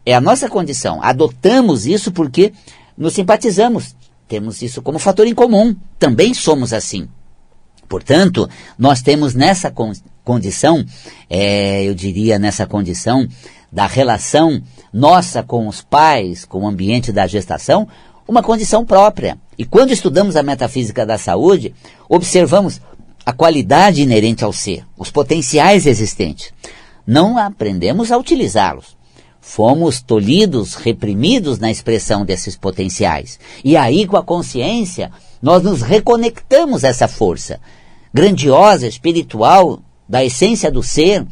é 0.07 0.15
a 0.15 0.21
nossa 0.21 0.49
condição. 0.49 1.03
Adotamos 1.03 1.85
isso 1.85 2.13
porque 2.13 2.53
nos 2.97 3.13
simpatizamos, 3.13 3.97
temos 4.29 4.63
isso 4.63 4.81
como 4.81 5.01
fator 5.01 5.27
em 5.27 5.35
comum. 5.35 5.75
Também 5.99 6.33
somos 6.33 6.73
assim. 6.73 7.09
Portanto, 7.89 8.49
nós 8.79 9.03
temos 9.03 9.35
nessa 9.35 9.71
con 9.71 9.93
condição, 10.25 10.85
é, 11.31 11.85
eu 11.85 11.95
diria 11.95 12.37
nessa 12.37 12.67
condição 12.67 13.29
da 13.71 13.87
relação 13.87 14.61
nossa 14.93 15.41
com 15.43 15.69
os 15.69 15.83
pais, 15.83 16.45
com 16.45 16.63
o 16.63 16.67
ambiente 16.67 17.13
da 17.13 17.29
gestação, 17.29 17.87
uma 18.27 18.43
condição 18.43 18.85
própria. 18.85 19.39
E 19.57 19.65
quando 19.65 19.93
estudamos 19.93 20.35
a 20.35 20.43
metafísica 20.43 21.07
da 21.07 21.17
saúde, 21.17 21.73
observamos 22.09 22.81
a 23.25 23.33
qualidade 23.33 24.03
inerente 24.03 24.43
ao 24.43 24.53
ser, 24.53 24.85
os 24.97 25.13
potenciais 25.13 25.87
existentes. 25.87 26.53
Não 27.07 27.39
aprendemos 27.39 28.11
a 28.11 28.19
utilizá-los 28.19 28.96
fomos 29.47 30.03
tolhidos, 30.03 30.75
reprimidos 30.75 31.61
na 31.61 31.71
expressão 31.71 32.25
desses 32.25 32.57
potenciais. 32.57 33.39
E 33.65 33.77
aí, 33.77 34.05
com 34.05 34.17
a 34.17 34.23
consciência, 34.23 35.13
nós 35.41 35.63
nos 35.63 35.83
reconectamos 35.83 36.85
a 36.85 36.89
essa 36.89 37.07
força 37.07 37.61
grandiosa, 38.13 38.89
espiritual, 38.89 39.79
da 40.09 40.25
essência 40.25 40.69
do 40.69 40.83
ser. 40.83 41.25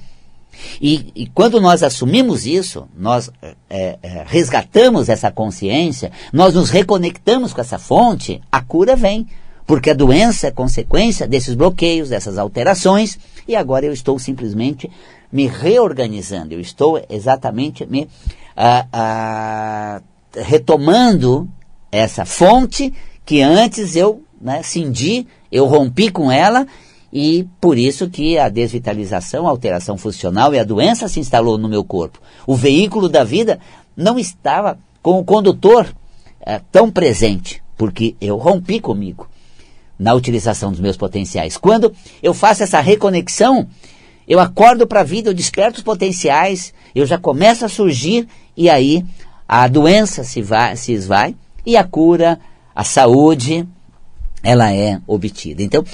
E, 0.80 1.10
e 1.12 1.26
quando 1.26 1.60
nós 1.60 1.82
assumimos 1.82 2.46
isso, 2.46 2.86
nós 2.96 3.32
é, 3.42 3.98
é, 4.00 4.24
resgatamos 4.24 5.08
essa 5.08 5.32
consciência, 5.32 6.12
nós 6.32 6.54
nos 6.54 6.70
reconectamos 6.70 7.52
com 7.52 7.60
essa 7.60 7.80
fonte, 7.80 8.40
a 8.50 8.62
cura 8.62 8.94
vem. 8.94 9.26
Porque 9.66 9.90
a 9.90 9.94
doença 9.94 10.46
é 10.46 10.50
consequência 10.50 11.26
desses 11.26 11.54
bloqueios, 11.54 12.10
dessas 12.10 12.36
alterações, 12.36 13.18
e 13.48 13.56
agora 13.56 13.86
eu 13.86 13.92
estou 13.92 14.18
simplesmente 14.18 14.90
me 15.34 15.48
reorganizando, 15.48 16.54
eu 16.54 16.60
estou 16.60 17.04
exatamente 17.10 17.84
me 17.84 18.08
ah, 18.56 18.86
ah, 18.92 20.02
retomando 20.32 21.48
essa 21.90 22.24
fonte 22.24 22.94
que 23.26 23.42
antes 23.42 23.96
eu 23.96 24.22
né, 24.40 24.62
cindi, 24.62 25.26
eu 25.50 25.66
rompi 25.66 26.08
com 26.08 26.30
ela 26.30 26.64
e 27.12 27.48
por 27.60 27.76
isso 27.76 28.08
que 28.08 28.38
a 28.38 28.48
desvitalização, 28.48 29.48
a 29.48 29.50
alteração 29.50 29.98
funcional 29.98 30.54
e 30.54 30.58
a 30.60 30.64
doença 30.64 31.08
se 31.08 31.18
instalou 31.18 31.58
no 31.58 31.68
meu 31.68 31.82
corpo. 31.82 32.20
O 32.46 32.54
veículo 32.54 33.08
da 33.08 33.24
vida 33.24 33.58
não 33.96 34.16
estava 34.16 34.78
com 35.02 35.18
o 35.18 35.24
condutor 35.24 35.92
é, 36.46 36.60
tão 36.70 36.92
presente, 36.92 37.60
porque 37.76 38.14
eu 38.20 38.36
rompi 38.36 38.78
comigo 38.78 39.28
na 39.98 40.14
utilização 40.14 40.70
dos 40.70 40.80
meus 40.80 40.96
potenciais. 40.96 41.56
Quando 41.56 41.92
eu 42.22 42.32
faço 42.32 42.62
essa 42.62 42.78
reconexão, 42.80 43.66
eu 44.28 44.40
acordo 44.40 44.86
para 44.86 45.00
a 45.00 45.04
vida, 45.04 45.30
eu 45.30 45.34
desperto 45.34 45.78
os 45.78 45.84
potenciais, 45.84 46.72
eu 46.94 47.06
já 47.06 47.18
começo 47.18 47.64
a 47.64 47.68
surgir 47.68 48.26
e 48.56 48.68
aí 48.70 49.04
a 49.48 49.68
doença 49.68 50.24
se, 50.24 50.40
vai, 50.40 50.76
se 50.76 50.92
esvai 50.92 51.34
e 51.66 51.76
a 51.76 51.84
cura, 51.84 52.38
a 52.74 52.84
saúde, 52.84 53.66
ela 54.42 54.72
é 54.72 55.00
obtida. 55.06 55.62
Então, 55.62 55.84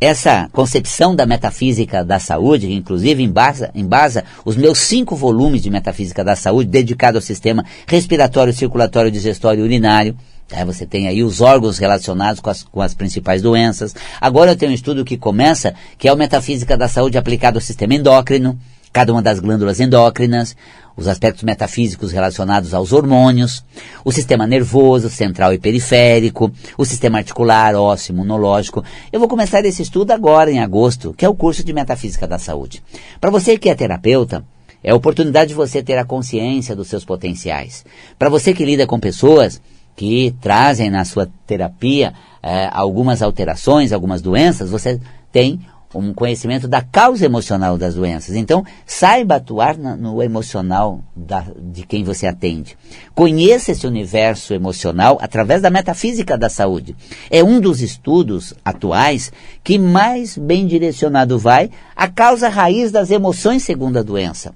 essa 0.00 0.48
concepção 0.52 1.16
da 1.16 1.24
metafísica 1.24 2.04
da 2.04 2.18
saúde, 2.18 2.70
inclusive 2.70 3.22
embasa, 3.22 3.70
embasa 3.74 4.24
os 4.44 4.56
meus 4.56 4.78
cinco 4.78 5.16
volumes 5.16 5.62
de 5.62 5.70
metafísica 5.70 6.22
da 6.22 6.36
saúde, 6.36 6.68
dedicado 6.68 7.16
ao 7.16 7.22
sistema 7.22 7.64
respiratório, 7.86 8.52
circulatório, 8.52 9.10
digestório 9.10 9.60
e 9.60 9.64
urinário, 9.64 10.14
é, 10.50 10.64
você 10.64 10.86
tem 10.86 11.08
aí 11.08 11.22
os 11.22 11.40
órgãos 11.40 11.78
relacionados 11.78 12.40
com 12.40 12.50
as, 12.50 12.62
com 12.62 12.80
as 12.80 12.94
principais 12.94 13.42
doenças. 13.42 13.94
Agora 14.20 14.52
eu 14.52 14.56
tenho 14.56 14.70
um 14.70 14.74
estudo 14.74 15.04
que 15.04 15.16
começa, 15.16 15.74
que 15.98 16.08
é 16.08 16.12
o 16.12 16.16
Metafísica 16.16 16.76
da 16.76 16.88
Saúde 16.88 17.18
aplicado 17.18 17.56
ao 17.56 17.60
sistema 17.60 17.94
endócrino, 17.94 18.58
cada 18.92 19.12
uma 19.12 19.20
das 19.20 19.40
glândulas 19.40 19.80
endócrinas, 19.80 20.56
os 20.96 21.06
aspectos 21.08 21.42
metafísicos 21.42 22.12
relacionados 22.12 22.72
aos 22.72 22.92
hormônios, 22.92 23.62
o 24.02 24.10
sistema 24.10 24.46
nervoso, 24.46 25.10
central 25.10 25.52
e 25.52 25.58
periférico, 25.58 26.50
o 26.78 26.84
sistema 26.84 27.18
articular, 27.18 27.74
ósseo, 27.74 28.12
imunológico. 28.12 28.82
Eu 29.12 29.20
vou 29.20 29.28
começar 29.28 29.64
esse 29.66 29.82
estudo 29.82 30.12
agora, 30.12 30.50
em 30.50 30.60
agosto, 30.60 31.12
que 31.12 31.24
é 31.24 31.28
o 31.28 31.34
curso 31.34 31.62
de 31.62 31.74
Metafísica 31.74 32.26
da 32.26 32.38
Saúde. 32.38 32.82
Para 33.20 33.30
você 33.30 33.58
que 33.58 33.68
é 33.68 33.74
terapeuta, 33.74 34.42
é 34.82 34.92
a 34.92 34.96
oportunidade 34.96 35.48
de 35.48 35.54
você 35.54 35.82
ter 35.82 35.98
a 35.98 36.04
consciência 36.04 36.74
dos 36.74 36.88
seus 36.88 37.04
potenciais. 37.04 37.84
Para 38.18 38.30
você 38.30 38.54
que 38.54 38.64
lida 38.64 38.86
com 38.86 38.98
pessoas, 38.98 39.60
que 39.96 40.34
trazem 40.40 40.90
na 40.90 41.04
sua 41.04 41.28
terapia 41.46 42.12
é, 42.42 42.68
algumas 42.70 43.22
alterações, 43.22 43.92
algumas 43.92 44.22
doenças, 44.22 44.70
você 44.70 45.00
tem 45.32 45.60
um 45.94 46.12
conhecimento 46.12 46.68
da 46.68 46.82
causa 46.82 47.24
emocional 47.24 47.78
das 47.78 47.94
doenças. 47.94 48.36
Então, 48.36 48.64
saiba 48.84 49.36
atuar 49.36 49.78
na, 49.78 49.96
no 49.96 50.22
emocional 50.22 51.00
da, 51.14 51.46
de 51.58 51.86
quem 51.86 52.04
você 52.04 52.26
atende. 52.26 52.76
Conheça 53.14 53.72
esse 53.72 53.86
universo 53.86 54.52
emocional 54.52 55.18
através 55.20 55.62
da 55.62 55.70
metafísica 55.70 56.36
da 56.36 56.48
saúde. 56.48 56.94
É 57.30 57.42
um 57.42 57.60
dos 57.60 57.80
estudos 57.80 58.54
atuais 58.64 59.32
que 59.64 59.78
mais 59.78 60.36
bem 60.36 60.66
direcionado 60.66 61.38
vai 61.38 61.70
à 61.94 62.08
causa 62.08 62.48
raiz 62.48 62.92
das 62.92 63.10
emoções 63.10 63.62
segundo 63.62 63.98
a 63.98 64.02
doença. 64.02 64.52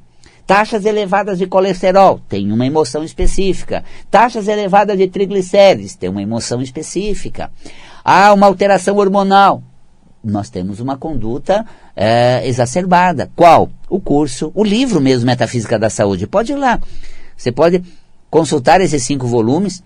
Taxas 0.50 0.84
elevadas 0.84 1.38
de 1.38 1.46
colesterol, 1.46 2.20
tem 2.28 2.50
uma 2.50 2.66
emoção 2.66 3.04
específica. 3.04 3.84
Taxas 4.10 4.48
elevadas 4.48 4.98
de 4.98 5.06
triglicérides, 5.06 5.94
tem 5.94 6.10
uma 6.10 6.22
emoção 6.22 6.60
específica. 6.60 7.52
Há 8.04 8.32
uma 8.32 8.48
alteração 8.48 8.96
hormonal, 8.96 9.62
nós 10.24 10.50
temos 10.50 10.80
uma 10.80 10.96
conduta 10.96 11.64
é, 11.94 12.42
exacerbada. 12.48 13.30
Qual? 13.36 13.70
O 13.88 14.00
curso, 14.00 14.50
o 14.52 14.64
livro 14.64 15.00
mesmo, 15.00 15.24
Metafísica 15.24 15.78
da 15.78 15.88
Saúde. 15.88 16.26
Pode 16.26 16.50
ir 16.50 16.56
lá. 16.56 16.80
Você 17.36 17.52
pode 17.52 17.84
consultar 18.28 18.80
esses 18.80 19.04
cinco 19.04 19.28
volumes 19.28 19.84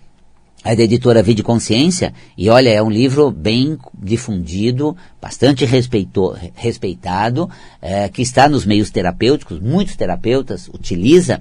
é 0.64 0.75
da 0.75 0.83
editora 0.83 1.23
Vida 1.23 1.42
Consciência, 1.42 2.14
e 2.37 2.49
olha, 2.49 2.71
é 2.71 2.83
um 2.83 2.90
livro 2.90 3.30
bem 3.30 3.78
difundido, 3.97 4.97
bastante 5.21 5.66
respeitado, 5.66 7.50
é, 7.83 8.09
que 8.09 8.23
está 8.23 8.49
nos 8.49 8.64
meios 8.64 8.90
terapêuticos, 8.90 9.61
muitos 9.61 9.94
terapeutas 9.94 10.68
utilizam, 10.68 11.38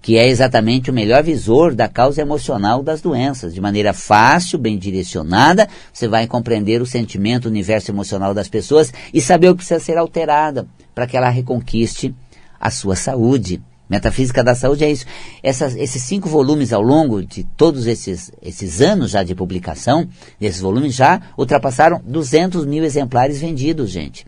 que 0.00 0.16
é 0.16 0.28
exatamente 0.28 0.90
o 0.90 0.94
melhor 0.94 1.22
visor 1.22 1.74
da 1.74 1.88
causa 1.88 2.22
emocional 2.22 2.82
das 2.82 3.02
doenças. 3.02 3.52
De 3.52 3.60
maneira 3.60 3.92
fácil, 3.92 4.58
bem 4.58 4.78
direcionada, 4.78 5.68
você 5.92 6.08
vai 6.08 6.26
compreender 6.26 6.80
o 6.80 6.86
sentimento, 6.86 7.46
o 7.46 7.48
universo 7.48 7.90
emocional 7.90 8.32
das 8.32 8.48
pessoas 8.48 8.92
e 9.12 9.20
saber 9.20 9.48
o 9.48 9.52
que 9.52 9.58
precisa 9.58 9.80
ser 9.80 9.98
alterado 9.98 10.66
para 10.94 11.06
que 11.06 11.16
ela 11.16 11.28
reconquiste 11.28 12.14
a 12.58 12.70
sua 12.70 12.96
saúde. 12.96 13.60
Metafísica 13.90 14.44
da 14.44 14.54
Saúde 14.54 14.84
é 14.84 14.90
isso. 14.90 15.04
Essas, 15.42 15.74
esses 15.74 16.00
cinco 16.04 16.28
volumes 16.28 16.72
ao 16.72 16.80
longo 16.80 17.26
de 17.26 17.42
todos 17.56 17.88
esses, 17.88 18.30
esses 18.40 18.80
anos 18.80 19.10
já 19.10 19.24
de 19.24 19.34
publicação, 19.34 20.08
desses 20.38 20.60
volumes 20.60 20.94
já 20.94 21.20
ultrapassaram 21.36 22.00
200 22.06 22.64
mil 22.66 22.84
exemplares 22.84 23.40
vendidos, 23.40 23.90
gente. 23.90 24.24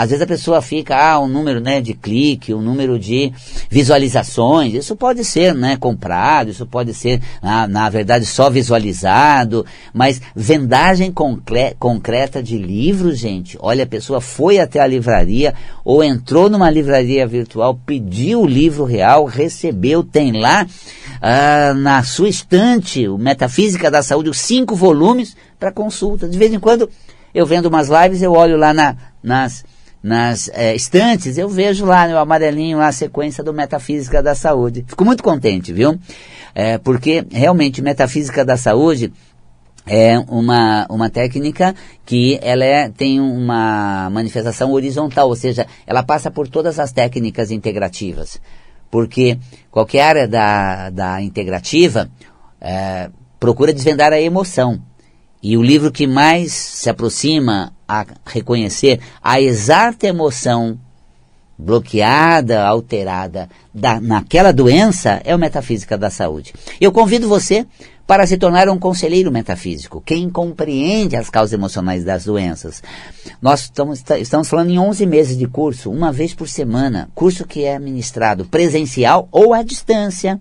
Às 0.00 0.08
vezes 0.08 0.22
a 0.22 0.26
pessoa 0.26 0.62
fica, 0.62 0.96
ah, 0.96 1.20
um 1.20 1.28
número 1.28 1.60
né, 1.60 1.78
de 1.78 1.92
clique, 1.92 2.54
um 2.54 2.62
número 2.62 2.98
de 2.98 3.30
visualizações, 3.68 4.72
isso 4.72 4.96
pode 4.96 5.22
ser 5.26 5.54
né, 5.54 5.76
comprado, 5.76 6.48
isso 6.48 6.64
pode 6.64 6.94
ser, 6.94 7.20
na, 7.42 7.68
na 7.68 7.90
verdade, 7.90 8.24
só 8.24 8.48
visualizado, 8.48 9.66
mas 9.92 10.18
vendagem 10.34 11.12
concre 11.12 11.76
concreta 11.78 12.42
de 12.42 12.56
livros, 12.56 13.18
gente, 13.18 13.58
olha, 13.60 13.84
a 13.84 13.86
pessoa 13.86 14.22
foi 14.22 14.58
até 14.58 14.80
a 14.80 14.86
livraria 14.86 15.52
ou 15.84 16.02
entrou 16.02 16.48
numa 16.48 16.70
livraria 16.70 17.26
virtual, 17.26 17.78
pediu 17.84 18.40
o 18.40 18.46
livro 18.46 18.84
real, 18.84 19.26
recebeu, 19.26 20.02
tem 20.02 20.32
lá 20.32 20.66
ah, 21.20 21.74
na 21.74 22.02
sua 22.02 22.30
estante, 22.30 23.06
o 23.06 23.18
Metafísica 23.18 23.90
da 23.90 24.02
Saúde, 24.02 24.30
os 24.30 24.38
cinco 24.38 24.74
volumes 24.74 25.36
para 25.58 25.70
consulta. 25.70 26.26
De 26.26 26.38
vez 26.38 26.50
em 26.54 26.58
quando 26.58 26.88
eu 27.34 27.44
vendo 27.44 27.66
umas 27.66 27.90
lives, 27.90 28.22
eu 28.22 28.32
olho 28.32 28.56
lá 28.56 28.72
na, 28.72 28.96
nas 29.22 29.62
nas 30.02 30.48
é, 30.54 30.74
estantes, 30.74 31.36
eu 31.36 31.48
vejo 31.48 31.84
lá 31.84 32.08
no 32.08 32.16
amarelinho 32.16 32.78
lá, 32.78 32.88
a 32.88 32.92
sequência 32.92 33.44
do 33.44 33.52
Metafísica 33.52 34.22
da 34.22 34.34
Saúde. 34.34 34.84
Fico 34.88 35.04
muito 35.04 35.22
contente, 35.22 35.72
viu? 35.72 35.98
É, 36.54 36.78
porque 36.78 37.24
realmente 37.30 37.82
Metafísica 37.82 38.44
da 38.44 38.56
Saúde 38.56 39.12
é 39.86 40.18
uma, 40.28 40.86
uma 40.88 41.10
técnica 41.10 41.74
que 42.04 42.38
ela 42.42 42.64
é, 42.64 42.88
tem 42.88 43.20
uma 43.20 44.08
manifestação 44.10 44.72
horizontal, 44.72 45.28
ou 45.28 45.36
seja, 45.36 45.66
ela 45.86 46.02
passa 46.02 46.30
por 46.30 46.48
todas 46.48 46.78
as 46.78 46.92
técnicas 46.92 47.50
integrativas. 47.50 48.40
Porque 48.90 49.38
qualquer 49.70 50.02
área 50.02 50.28
da, 50.28 50.90
da 50.90 51.22
integrativa 51.22 52.10
é, 52.60 53.10
procura 53.38 53.72
desvendar 53.72 54.12
a 54.12 54.20
emoção. 54.20 54.80
E 55.42 55.56
o 55.56 55.62
livro 55.62 55.90
que 55.90 56.06
mais 56.06 56.52
se 56.52 56.90
aproxima 56.90 57.72
a 57.90 58.06
reconhecer 58.24 59.00
a 59.22 59.40
exata 59.40 60.06
emoção 60.06 60.78
bloqueada, 61.58 62.62
alterada 62.62 63.48
da, 63.74 64.00
naquela 64.00 64.52
doença 64.52 65.20
é 65.24 65.34
o 65.34 65.38
Metafísica 65.38 65.98
da 65.98 66.08
Saúde. 66.08 66.54
Eu 66.80 66.92
convido 66.92 67.28
você 67.28 67.66
para 68.06 68.26
se 68.26 68.36
tornar 68.38 68.68
um 68.68 68.78
conselheiro 68.78 69.30
metafísico, 69.30 70.02
quem 70.04 70.28
compreende 70.28 71.14
as 71.14 71.30
causas 71.30 71.52
emocionais 71.52 72.02
das 72.02 72.24
doenças. 72.24 72.82
Nós 73.40 73.62
estamos, 73.62 74.02
estamos 74.18 74.48
falando 74.48 74.70
em 74.70 74.78
11 74.78 75.06
meses 75.06 75.36
de 75.36 75.46
curso, 75.46 75.90
uma 75.90 76.10
vez 76.10 76.34
por 76.34 76.48
semana, 76.48 77.08
curso 77.14 77.46
que 77.46 77.64
é 77.64 77.78
ministrado 77.78 78.44
presencial 78.44 79.28
ou 79.30 79.54
à 79.54 79.62
distância. 79.62 80.40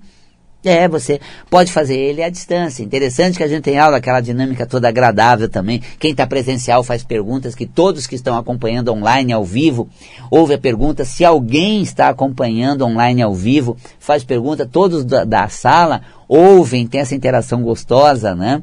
É, 0.64 0.90
você 0.90 1.22
pode 1.50 1.72
fazer 1.72 1.98
ele 1.98 2.22
à 2.22 2.30
distância. 2.30 2.84
Interessante 2.84 3.38
que 3.38 3.44
a 3.44 3.48
gente 3.48 3.64
tem 3.64 3.80
aula, 3.80 3.98
aquela 3.98 4.20
dinâmica 4.20 4.66
toda 4.66 4.90
agradável 4.90 5.48
também. 5.48 5.82
Quem 5.98 6.12
está 6.12 6.28
presencial 6.28 6.84
faz 6.84 7.02
perguntas 7.02 7.56
que 7.56 7.66
todos 7.66 8.06
que 8.06 8.16
estão 8.16 8.38
acompanhando 8.38 8.92
online 8.92 9.32
ao 9.32 9.46
vivo 9.46 9.88
ouve 10.30 10.56
a 10.56 10.58
pergunta. 10.58 11.06
Se 11.06 11.24
alguém 11.24 11.82
está 11.82 12.10
acompanhando 12.10 12.86
online 12.86 13.22
ao 13.22 13.34
vivo, 13.34 13.78
faz 14.00 14.26
pergunta. 14.26 14.66
Todos 14.66 15.06
da, 15.06 15.24
da 15.24 15.48
sala 15.48 16.02
ouvem, 16.28 16.86
tem 16.86 17.00
essa 17.00 17.16
interação 17.16 17.64
gostosa, 17.64 18.36
né? 18.36 18.62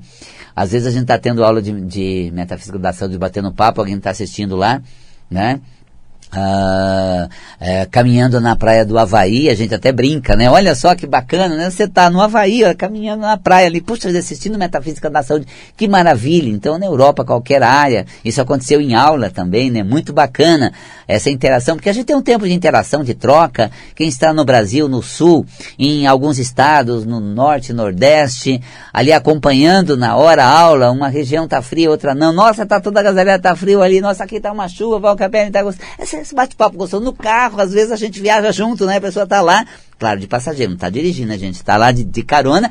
Às 0.55 0.73
vezes 0.73 0.89
a 0.89 0.91
gente 0.91 1.03
está 1.03 1.19
tendo 1.19 1.43
aula 1.43 1.63
de, 1.63 1.73
de 1.81 2.31
metafísica 2.35 2.79
da 2.79 2.93
saúde, 2.93 3.17
batendo 3.17 3.53
papo, 3.53 3.81
alguém 3.81 3.97
está 3.97 4.11
assistindo 4.11 4.55
lá, 4.55 4.83
né? 5.31 5.61
Ah, 6.33 7.29
é, 7.61 7.87
caminhando 7.87 8.41
na 8.41 8.57
praia 8.57 8.85
do 8.85 8.99
Havaí, 8.99 9.49
a 9.49 9.55
gente 9.55 9.75
até 9.75 9.93
brinca, 9.93 10.35
né? 10.35 10.51
Olha 10.51 10.75
só 10.75 10.95
que 10.95 11.07
bacana, 11.07 11.55
né? 11.55 11.71
Você 11.71 11.85
está 11.85 12.11
no 12.11 12.21
Havaí, 12.21 12.65
ó, 12.65 12.75
caminhando 12.75 13.21
na 13.23 13.37
praia 13.37 13.69
ali, 13.69 13.81
puxa, 13.81 14.09
assistindo 14.09 14.59
Metafísica 14.59 15.09
da 15.09 15.23
Saúde, 15.23 15.47
que 15.77 15.87
maravilha! 15.87 16.51
Então, 16.51 16.79
na 16.79 16.87
Europa, 16.87 17.25
qualquer 17.25 17.63
área, 17.63 18.05
isso 18.25 18.41
aconteceu 18.41 18.81
em 18.81 18.95
aula 18.95 19.31
também, 19.31 19.71
né? 19.71 19.83
Muito 19.83 20.13
bacana 20.13 20.73
essa 21.07 21.31
interação, 21.31 21.77
porque 21.77 21.89
a 21.89 21.93
gente 21.93 22.07
tem 22.07 22.17
um 22.17 22.23
tempo 22.23 22.45
de 22.45 22.53
interação, 22.53 23.05
de 23.05 23.15
troca, 23.15 23.71
quem 23.95 24.09
está 24.09 24.33
no 24.33 24.45
Brasil, 24.45 24.89
no 24.89 25.03
Sul, 25.03 25.47
em 25.79 26.07
alguns 26.07 26.39
estados, 26.39 27.07
no 27.07 27.21
Norte, 27.21 27.73
Nordeste, 27.73 28.61
ali 28.93 29.13
acompanhando 29.13 29.97
na 29.97 30.17
hora 30.17 30.45
a 30.45 30.51
aula, 30.51 30.91
uma 30.91 31.09
região 31.09 31.45
está 31.45 31.63
fria, 31.63 31.89
outra 31.89 32.15
não, 32.15 32.33
nossa, 32.33 32.67
tá 32.67 32.81
toda 32.81 32.99
a 32.99 33.03
gasolina, 33.05 33.39
tá 33.39 33.55
frio 33.55 33.81
ali, 33.81 34.01
nossa, 34.01 34.25
aqui 34.25 34.41
tá 34.41 34.51
uma 34.51 34.69
chuva, 34.69 34.99
Valcapé, 34.99 35.49
tá 35.51 35.63
gostoso 35.63 35.87
esse 36.21 36.35
bate-papo 36.35 36.77
gostoso. 36.77 37.05
No 37.05 37.13
carro, 37.13 37.61
às 37.61 37.73
vezes 37.73 37.93
a 37.93 37.97
gente 37.97 38.21
viaja 38.21 38.51
junto, 38.53 38.87
né? 38.87 38.97
A 38.97 39.01
pessoa 39.01 39.27
tá 39.27 39.41
lá, 39.41 39.65
claro, 39.99 40.21
de 40.21 40.27
passageiro, 40.27 40.73
não 40.73 40.79
tá 40.79 40.91
dirigindo, 40.91 41.33
a 41.33 41.37
gente 41.37 41.63
tá 41.63 41.77
lá 41.77 41.93
de, 41.93 42.05
de, 42.05 42.23
carona. 42.23 42.71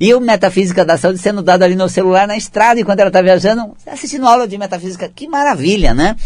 E 0.00 0.12
o 0.14 0.20
Metafísica 0.20 0.84
da 0.84 0.96
Saúde 0.96 1.18
sendo 1.18 1.42
dado 1.42 1.62
ali 1.62 1.74
no 1.74 1.88
celular 1.88 2.26
na 2.26 2.36
estrada, 2.36 2.80
enquanto 2.80 3.00
ela 3.00 3.10
tá 3.10 3.22
viajando, 3.22 3.76
assistindo 3.86 4.26
aula 4.26 4.46
de 4.46 4.58
Metafísica. 4.58 5.10
Que 5.14 5.28
maravilha, 5.28 5.94
né? 5.94 6.16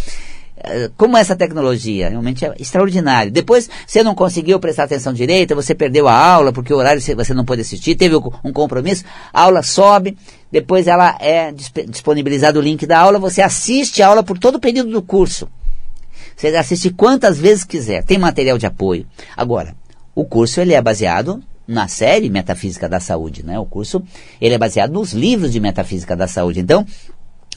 É, 0.62 0.90
como 0.96 1.16
essa 1.16 1.34
tecnologia, 1.34 2.10
realmente 2.10 2.44
é 2.44 2.54
extraordinário. 2.58 3.32
Depois, 3.32 3.68
você 3.86 4.02
não 4.02 4.14
conseguiu 4.14 4.60
prestar 4.60 4.84
atenção 4.84 5.12
direita, 5.12 5.54
você 5.54 5.74
perdeu 5.74 6.06
a 6.06 6.14
aula, 6.14 6.52
porque 6.52 6.72
o 6.72 6.76
horário 6.76 7.00
você 7.00 7.32
não 7.32 7.46
pôde 7.46 7.62
assistir, 7.62 7.94
teve 7.94 8.14
um 8.44 8.52
compromisso, 8.52 9.04
a 9.32 9.42
aula 9.42 9.62
sobe, 9.62 10.18
depois 10.52 10.86
ela 10.86 11.16
é 11.18 11.50
disponibilizado 11.88 12.58
o 12.58 12.62
link 12.62 12.86
da 12.86 12.98
aula, 12.98 13.18
você 13.18 13.40
assiste 13.40 14.02
a 14.02 14.08
aula 14.08 14.22
por 14.22 14.38
todo 14.38 14.56
o 14.56 14.60
período 14.60 14.90
do 14.90 15.00
curso. 15.00 15.48
Você 16.40 16.56
assiste 16.56 16.88
quantas 16.88 17.38
vezes 17.38 17.64
quiser. 17.64 18.02
Tem 18.02 18.16
material 18.16 18.56
de 18.56 18.64
apoio. 18.64 19.06
Agora, 19.36 19.76
o 20.14 20.24
curso 20.24 20.58
ele 20.58 20.72
é 20.72 20.80
baseado 20.80 21.42
na 21.68 21.86
série 21.86 22.30
Metafísica 22.30 22.88
da 22.88 22.98
Saúde, 22.98 23.44
né? 23.44 23.58
O 23.58 23.66
curso 23.66 24.02
ele 24.40 24.54
é 24.54 24.58
baseado 24.58 24.90
nos 24.90 25.12
livros 25.12 25.52
de 25.52 25.60
Metafísica 25.60 26.16
da 26.16 26.26
Saúde. 26.26 26.60
Então, 26.60 26.86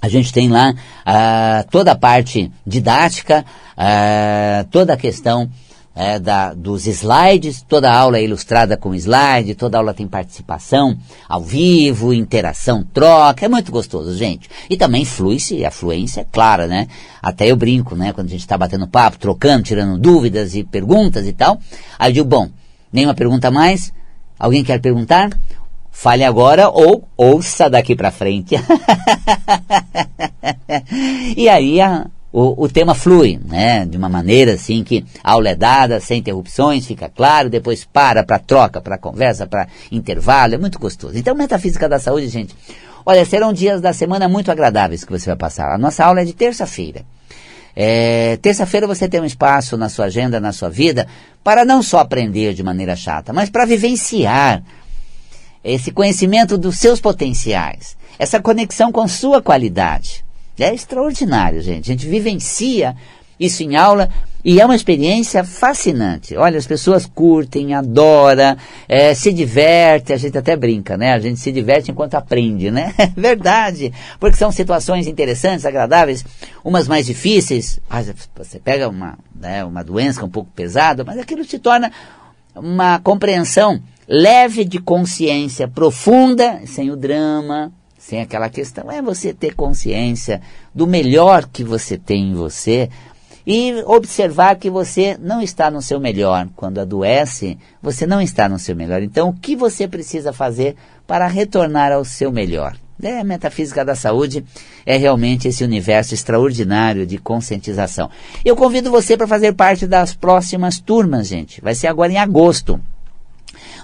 a 0.01 0.09
gente 0.09 0.33
tem 0.33 0.49
lá 0.49 0.71
uh, 0.73 1.69
toda 1.71 1.93
a 1.93 1.95
parte 1.95 2.51
didática, 2.67 3.45
uh, 3.77 4.67
toda 4.69 4.95
a 4.95 4.97
questão 4.97 5.49
é, 5.95 6.17
da, 6.17 6.53
dos 6.53 6.87
slides, 6.87 7.61
toda 7.61 7.91
aula 7.91 8.17
é 8.17 8.23
ilustrada 8.23 8.75
com 8.75 8.95
slide, 8.95 9.53
toda 9.53 9.77
aula 9.77 9.93
tem 9.93 10.07
participação 10.07 10.97
ao 11.29 11.41
vivo, 11.41 12.13
interação, 12.13 12.83
troca, 12.93 13.45
é 13.45 13.49
muito 13.49 13.71
gostoso, 13.71 14.15
gente. 14.15 14.49
E 14.69 14.75
também 14.75 15.05
flui-se, 15.05 15.63
a 15.63 15.71
fluência 15.71 16.21
é 16.21 16.25
clara, 16.29 16.67
né? 16.67 16.87
Até 17.21 17.47
eu 17.47 17.55
brinco, 17.55 17.95
né? 17.95 18.11
Quando 18.11 18.27
a 18.27 18.31
gente 18.31 18.41
está 18.41 18.57
batendo 18.57 18.87
papo, 18.87 19.19
trocando, 19.19 19.63
tirando 19.63 19.99
dúvidas 19.99 20.55
e 20.55 20.63
perguntas 20.63 21.27
e 21.27 21.33
tal. 21.33 21.59
Aí 21.99 22.09
eu 22.09 22.13
digo, 22.13 22.27
bom, 22.27 22.49
nenhuma 22.91 23.13
pergunta 23.13 23.51
mais? 23.51 23.93
Alguém 24.39 24.63
quer 24.63 24.81
perguntar? 24.81 25.29
Fale 25.91 26.23
agora 26.23 26.69
ou 26.69 27.07
ouça 27.15 27.69
daqui 27.69 27.95
para 27.95 28.09
frente. 28.09 28.55
e 31.37 31.47
aí 31.47 31.79
a, 31.79 32.07
o, 32.33 32.63
o 32.63 32.67
tema 32.67 32.95
flui, 32.95 33.39
né? 33.45 33.85
De 33.85 33.95
uma 33.95 34.09
maneira 34.09 34.55
assim 34.55 34.83
que 34.83 35.05
a 35.23 35.33
aula 35.33 35.49
é 35.49 35.55
dada, 35.55 35.99
sem 35.99 36.17
interrupções, 36.17 36.87
fica 36.87 37.07
claro, 37.07 37.47
depois 37.47 37.85
para 37.85 38.23
para 38.23 38.39
troca, 38.39 38.81
para 38.81 38.97
conversa, 38.97 39.45
para 39.45 39.67
intervalo, 39.91 40.55
é 40.55 40.57
muito 40.57 40.79
gostoso. 40.79 41.15
Então, 41.15 41.35
Metafísica 41.35 41.87
da 41.87 41.99
Saúde, 41.99 42.27
gente, 42.29 42.55
olha, 43.05 43.23
serão 43.23 43.53
dias 43.53 43.79
da 43.79 43.93
semana 43.93 44.27
muito 44.27 44.51
agradáveis 44.51 45.05
que 45.05 45.11
você 45.11 45.27
vai 45.27 45.35
passar. 45.35 45.71
A 45.71 45.77
nossa 45.77 46.03
aula 46.03 46.21
é 46.21 46.25
de 46.25 46.33
terça-feira. 46.33 47.05
É, 47.75 48.37
terça-feira 48.37 48.87
você 48.87 49.07
tem 49.07 49.21
um 49.21 49.25
espaço 49.25 49.77
na 49.77 49.87
sua 49.87 50.05
agenda, 50.05 50.39
na 50.39 50.51
sua 50.51 50.69
vida, 50.69 51.07
para 51.43 51.63
não 51.63 51.83
só 51.83 51.99
aprender 51.99 52.55
de 52.55 52.63
maneira 52.63 52.95
chata, 52.95 53.31
mas 53.31 53.49
para 53.49 53.65
vivenciar 53.65 54.63
esse 55.63 55.91
conhecimento 55.91 56.57
dos 56.57 56.79
seus 56.79 56.99
potenciais, 56.99 57.95
essa 58.17 58.39
conexão 58.39 58.91
com 58.91 59.07
sua 59.07 59.41
qualidade. 59.41 60.25
É 60.59 60.73
extraordinário, 60.73 61.61
gente. 61.61 61.91
A 61.91 61.93
gente 61.93 62.07
vivencia 62.07 62.95
isso 63.39 63.63
em 63.63 63.75
aula 63.75 64.09
e 64.45 64.59
é 64.59 64.65
uma 64.65 64.75
experiência 64.75 65.43
fascinante. 65.43 66.35
Olha, 66.35 66.57
as 66.57 66.67
pessoas 66.67 67.05
curtem, 67.05 67.73
adoram, 67.73 68.57
é, 68.89 69.13
se 69.13 69.31
diverte, 69.31 70.11
a 70.11 70.17
gente 70.17 70.37
até 70.37 70.55
brinca, 70.55 70.97
né? 70.97 71.13
A 71.13 71.19
gente 71.19 71.39
se 71.39 71.51
diverte 71.51 71.89
enquanto 71.89 72.15
aprende, 72.15 72.69
né? 72.69 72.93
Verdade, 73.15 73.93
porque 74.19 74.35
são 74.35 74.51
situações 74.51 75.07
interessantes, 75.07 75.65
agradáveis, 75.65 76.25
umas 76.63 76.87
mais 76.87 77.05
difíceis. 77.05 77.79
Você 78.35 78.59
pega 78.59 78.89
uma, 78.89 79.17
né, 79.33 79.63
uma 79.63 79.83
doença 79.83 80.23
um 80.25 80.29
pouco 80.29 80.51
pesada, 80.53 81.03
mas 81.03 81.17
aquilo 81.17 81.45
te 81.45 81.57
torna 81.57 81.91
uma 82.53 82.99
compreensão 82.99 83.81
leve 84.07 84.65
de 84.65 84.79
consciência, 84.79 85.67
profunda, 85.67 86.61
sem 86.65 86.91
o 86.91 86.97
drama, 86.97 87.71
sem 88.05 88.19
aquela 88.19 88.49
questão, 88.49 88.91
é 88.91 89.01
você 89.01 89.33
ter 89.33 89.55
consciência 89.55 90.41
do 90.75 90.85
melhor 90.85 91.47
que 91.47 91.63
você 91.63 91.97
tem 91.97 92.31
em 92.31 92.33
você 92.33 92.89
e 93.47 93.81
observar 93.85 94.57
que 94.57 94.69
você 94.69 95.17
não 95.17 95.41
está 95.41 95.71
no 95.71 95.81
seu 95.81 96.01
melhor. 96.01 96.49
Quando 96.53 96.79
adoece, 96.79 97.57
você 97.81 98.05
não 98.05 98.21
está 98.21 98.49
no 98.49 98.59
seu 98.59 98.75
melhor. 98.75 99.01
Então, 99.01 99.29
o 99.29 99.33
que 99.33 99.55
você 99.55 99.87
precisa 99.87 100.33
fazer 100.33 100.75
para 101.07 101.27
retornar 101.27 101.93
ao 101.93 102.03
seu 102.03 102.29
melhor? 102.29 102.75
É, 103.01 103.21
a 103.21 103.23
metafísica 103.23 103.85
da 103.85 103.95
saúde 103.95 104.43
é 104.85 104.97
realmente 104.97 105.47
esse 105.47 105.63
universo 105.63 106.13
extraordinário 106.13 107.07
de 107.07 107.17
conscientização. 107.17 108.09
Eu 108.43 108.55
convido 108.55 108.91
você 108.91 109.15
para 109.15 109.27
fazer 109.27 109.53
parte 109.53 109.87
das 109.87 110.13
próximas 110.13 110.77
turmas, 110.77 111.27
gente. 111.27 111.61
Vai 111.61 111.73
ser 111.73 111.87
agora 111.87 112.11
em 112.11 112.17
agosto. 112.17 112.79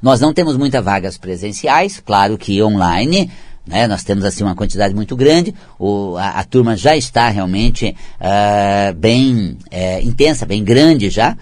Nós 0.01 0.19
não 0.19 0.34
temos 0.34 0.58
muitas 0.58 0.84
vagas 0.84 1.17
presenciais, 1.17 2.01
claro 2.05 2.38
que 2.38 2.62
online 2.62 3.29
Né? 3.69 3.88
Nós 3.88 4.03
temos 4.03 4.25
assim 4.25 4.43
uma 4.43 4.55
quantidade 4.55 4.95
muito 4.95 5.15
grande, 5.15 5.53
o, 5.77 6.17
a, 6.17 6.39
a 6.39 6.43
turma 6.43 6.75
já 6.75 6.97
está 6.97 7.29
realmente 7.29 7.95
uh, 8.19 8.93
bem 8.95 9.58
uh, 9.71 10.08
intensa, 10.08 10.43
bem 10.43 10.63
grande 10.63 11.12
já. 11.12 11.38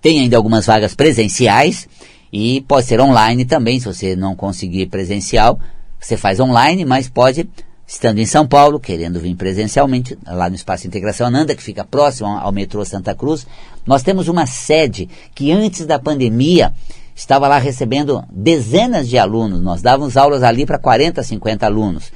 Tem 0.00 0.20
ainda 0.20 0.36
algumas 0.36 0.64
vagas 0.64 0.94
presenciais 0.94 1.88
e 2.32 2.60
pode 2.68 2.86
ser 2.86 3.00
online 3.00 3.44
também, 3.44 3.80
se 3.80 3.86
você 3.86 4.14
não 4.14 4.36
conseguir 4.36 4.86
presencial, 4.86 5.58
você 5.98 6.16
faz 6.16 6.38
online, 6.38 6.84
mas 6.84 7.08
pode, 7.08 7.48
estando 7.84 8.18
em 8.18 8.26
São 8.26 8.46
Paulo, 8.46 8.78
querendo 8.78 9.18
vir 9.18 9.34
presencialmente, 9.34 10.16
lá 10.24 10.48
no 10.48 10.54
Espaço 10.54 10.86
Integração 10.86 11.26
Ananda, 11.26 11.54
que 11.54 11.62
fica 11.62 11.84
próximo 11.84 12.28
ao 12.28 12.52
metrô 12.52 12.84
Santa 12.84 13.12
Cruz, 13.12 13.44
nós 13.84 14.04
temos 14.04 14.28
uma 14.28 14.46
sede 14.46 15.08
que 15.34 15.50
antes 15.50 15.84
da 15.84 15.98
pandemia 15.98 16.72
estava 17.14 17.48
lá 17.48 17.58
recebendo 17.58 18.24
dezenas 18.30 19.08
de 19.08 19.18
alunos. 19.18 19.60
Nós 19.60 19.82
dávamos 19.82 20.16
aulas 20.16 20.42
ali 20.42 20.66
para 20.66 20.78
40, 20.78 21.22
50 21.22 21.66
alunos. 21.66 22.12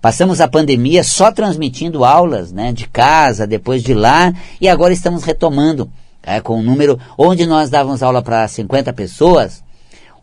Passamos 0.00 0.40
a 0.40 0.48
pandemia 0.48 1.04
só 1.04 1.30
transmitindo 1.30 2.04
aulas 2.04 2.52
né, 2.52 2.72
de 2.72 2.86
casa, 2.88 3.46
depois 3.46 3.82
de 3.82 3.94
lá, 3.94 4.32
e 4.60 4.68
agora 4.68 4.92
estamos 4.92 5.22
retomando 5.22 5.88
é, 6.22 6.40
com 6.40 6.58
um 6.58 6.62
número 6.62 6.98
onde 7.16 7.46
nós 7.46 7.70
dávamos 7.70 8.02
aula 8.02 8.22
para 8.22 8.46
50 8.46 8.92
pessoas. 8.92 9.62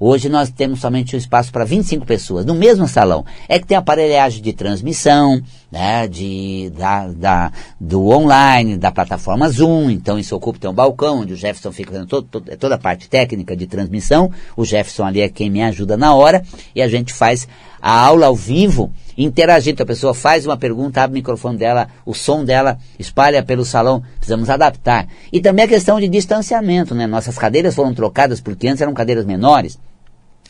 Hoje 0.02 0.30
nós 0.30 0.50
temos 0.50 0.80
somente 0.80 1.14
um 1.14 1.20
espaço 1.20 1.52
para 1.52 1.66
25 1.66 2.06
pessoas, 2.06 2.46
no 2.46 2.56
mesmo 2.56 2.88
salão. 2.88 3.26
É 3.50 3.60
que 3.60 3.68
tem 3.68 3.76
aparelhagem 3.76 4.42
de 4.42 4.54
transmissão, 4.54 5.42
né, 5.70 6.08
de, 6.08 6.72
da, 6.78 7.08
da, 7.10 7.52
do 7.78 8.08
online, 8.08 8.78
da 8.78 8.92
plataforma 8.92 9.50
Zoom, 9.50 9.90
então 9.90 10.18
isso 10.18 10.34
ocupa 10.36 10.58
tem 10.58 10.70
um 10.70 10.74
balcão 10.74 11.20
onde 11.20 11.34
o 11.34 11.36
Jefferson 11.36 11.74
fica 11.74 11.92
fazendo 11.92 12.08
todo, 12.08 12.28
todo, 12.32 12.58
toda 12.58 12.76
a 12.76 12.78
parte 12.78 13.10
técnica 13.10 13.58
de 13.58 13.68
transmissão, 13.68 14.32
o 14.56 14.64
Jefferson 14.64 15.04
ali 15.04 15.20
é 15.20 15.28
quem 15.28 15.50
me 15.50 15.62
ajuda 15.62 15.98
na 15.98 16.14
hora, 16.14 16.44
e 16.74 16.82
a 16.82 16.88
gente 16.88 17.12
faz 17.12 17.46
a 17.82 17.92
aula 17.92 18.28
ao 18.28 18.36
vivo, 18.36 18.92
interagindo, 19.18 19.84
a 19.84 19.86
pessoa 19.86 20.14
faz 20.14 20.46
uma 20.46 20.58
pergunta, 20.58 21.02
abre 21.02 21.16
o 21.16 21.20
microfone 21.20 21.58
dela, 21.58 21.88
o 22.06 22.14
som 22.14 22.44
dela 22.44 22.78
espalha 22.98 23.44
pelo 23.44 23.66
salão, 23.66 24.04
precisamos 24.18 24.50
adaptar. 24.50 25.08
E 25.32 25.42
também 25.42 25.66
a 25.66 25.68
questão 25.68 26.00
de 26.00 26.08
distanciamento, 26.08 26.96
né, 26.96 27.08
nossas 27.08 27.38
cadeiras 27.38 27.76
foram 27.76 27.94
trocadas 27.94 28.40
porque 28.42 28.68
antes 28.68 28.82
eram 28.82 28.94
cadeiras 28.94 29.26
menores, 29.26 29.78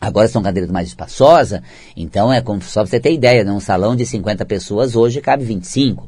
Agora 0.02 0.30
são 0.30 0.42
cadeiras 0.42 0.72
mais 0.72 0.88
espaçosas, 0.88 1.62
então 1.96 2.32
é 2.32 2.40
como 2.40 2.62
só 2.62 2.82
pra 2.82 2.90
você 2.90 3.02
ter 3.02 3.12
ideia, 3.12 3.44
né? 3.44 3.52
um 3.52 3.60
salão 3.60 3.98
de 3.98 4.06
50 4.06 4.46
pessoas 4.46 4.96
hoje 4.96 5.20
cabe 5.20 5.44
25, 5.44 6.08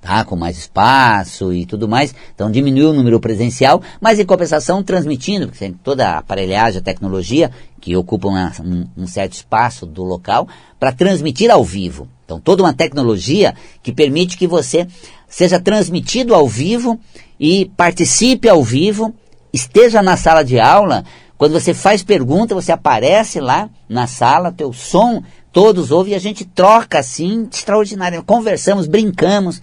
tá? 0.00 0.24
Com 0.24 0.36
mais 0.36 0.56
espaço 0.58 1.52
e 1.52 1.66
tudo 1.66 1.88
mais. 1.88 2.14
Então 2.34 2.50
diminuiu 2.50 2.90
o 2.90 2.92
número 2.92 3.20
presencial, 3.20 3.82
mas 4.00 4.18
em 4.18 4.24
compensação 4.24 4.82
transmitindo, 4.82 5.46
porque 5.46 5.58
tem 5.58 5.72
toda 5.72 6.08
a 6.08 6.18
aparelhagem, 6.18 6.80
a 6.80 6.82
tecnologia 6.82 7.50
que 7.80 7.96
ocupa 7.96 8.28
um, 8.28 8.86
um 8.96 9.06
certo 9.06 9.34
espaço 9.34 9.86
do 9.86 10.02
local 10.02 10.48
para 10.78 10.92
transmitir 10.92 11.50
ao 11.50 11.64
vivo. 11.64 12.08
Então 12.24 12.40
toda 12.40 12.62
uma 12.62 12.72
tecnologia 12.72 13.54
que 13.82 13.92
permite 13.92 14.36
que 14.36 14.46
você 14.46 14.86
seja 15.28 15.60
transmitido 15.60 16.34
ao 16.34 16.46
vivo 16.48 16.98
e 17.38 17.70
participe 17.76 18.48
ao 18.48 18.62
vivo, 18.62 19.14
esteja 19.52 20.02
na 20.02 20.16
sala 20.16 20.42
de 20.42 20.58
aula 20.58 21.04
quando 21.38 21.52
você 21.52 21.72
faz 21.72 22.02
pergunta, 22.02 22.52
você 22.52 22.72
aparece 22.72 23.38
lá 23.38 23.70
na 23.88 24.08
sala, 24.08 24.50
teu 24.50 24.72
som, 24.72 25.22
todos 25.52 25.90
ouvem 25.90 26.12
e 26.12 26.16
a 26.16 26.20
gente 26.20 26.44
troca 26.44 26.98
assim, 26.98 27.48
extraordinário. 27.50 28.22
Conversamos, 28.22 28.86
brincamos. 28.86 29.60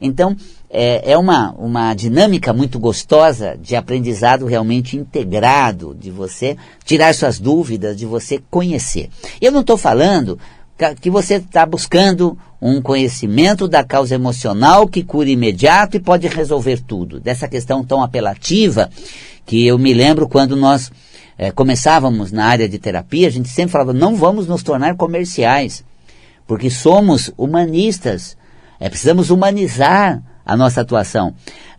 Então, 0.00 0.36
é, 0.68 1.12
é 1.12 1.18
uma, 1.18 1.52
uma 1.52 1.94
dinâmica 1.94 2.52
muito 2.52 2.78
gostosa 2.78 3.56
de 3.60 3.76
aprendizado 3.76 4.46
realmente 4.46 4.96
integrado, 4.96 5.94
de 5.98 6.10
você 6.10 6.56
tirar 6.84 7.14
suas 7.14 7.38
dúvidas, 7.38 7.96
de 7.96 8.06
você 8.06 8.42
conhecer. 8.50 9.10
Eu 9.40 9.52
não 9.52 9.60
estou 9.60 9.76
falando 9.76 10.38
que 11.00 11.10
você 11.10 11.34
está 11.34 11.64
buscando 11.64 12.36
um 12.60 12.80
conhecimento 12.80 13.68
da 13.68 13.84
causa 13.84 14.14
emocional 14.14 14.88
que 14.88 15.04
cura 15.04 15.28
imediato 15.28 15.96
e 15.96 16.00
pode 16.00 16.26
resolver 16.26 16.80
tudo. 16.80 17.20
Dessa 17.20 17.46
questão 17.46 17.84
tão 17.84 18.02
apelativa 18.02 18.88
que 19.44 19.66
eu 19.66 19.78
me 19.78 19.92
lembro 19.92 20.28
quando 20.28 20.56
nós 20.56 20.90
é, 21.42 21.50
começávamos 21.50 22.30
na 22.30 22.46
área 22.46 22.68
de 22.68 22.78
terapia, 22.78 23.26
a 23.26 23.30
gente 23.30 23.48
sempre 23.48 23.72
falava, 23.72 23.92
não 23.92 24.14
vamos 24.14 24.46
nos 24.46 24.62
tornar 24.62 24.94
comerciais, 24.94 25.84
porque 26.46 26.70
somos 26.70 27.32
humanistas, 27.36 28.36
é, 28.78 28.88
precisamos 28.88 29.28
humanizar 29.28 30.22
a 30.44 30.56
nossa 30.56 30.80
atuação. 30.80 31.28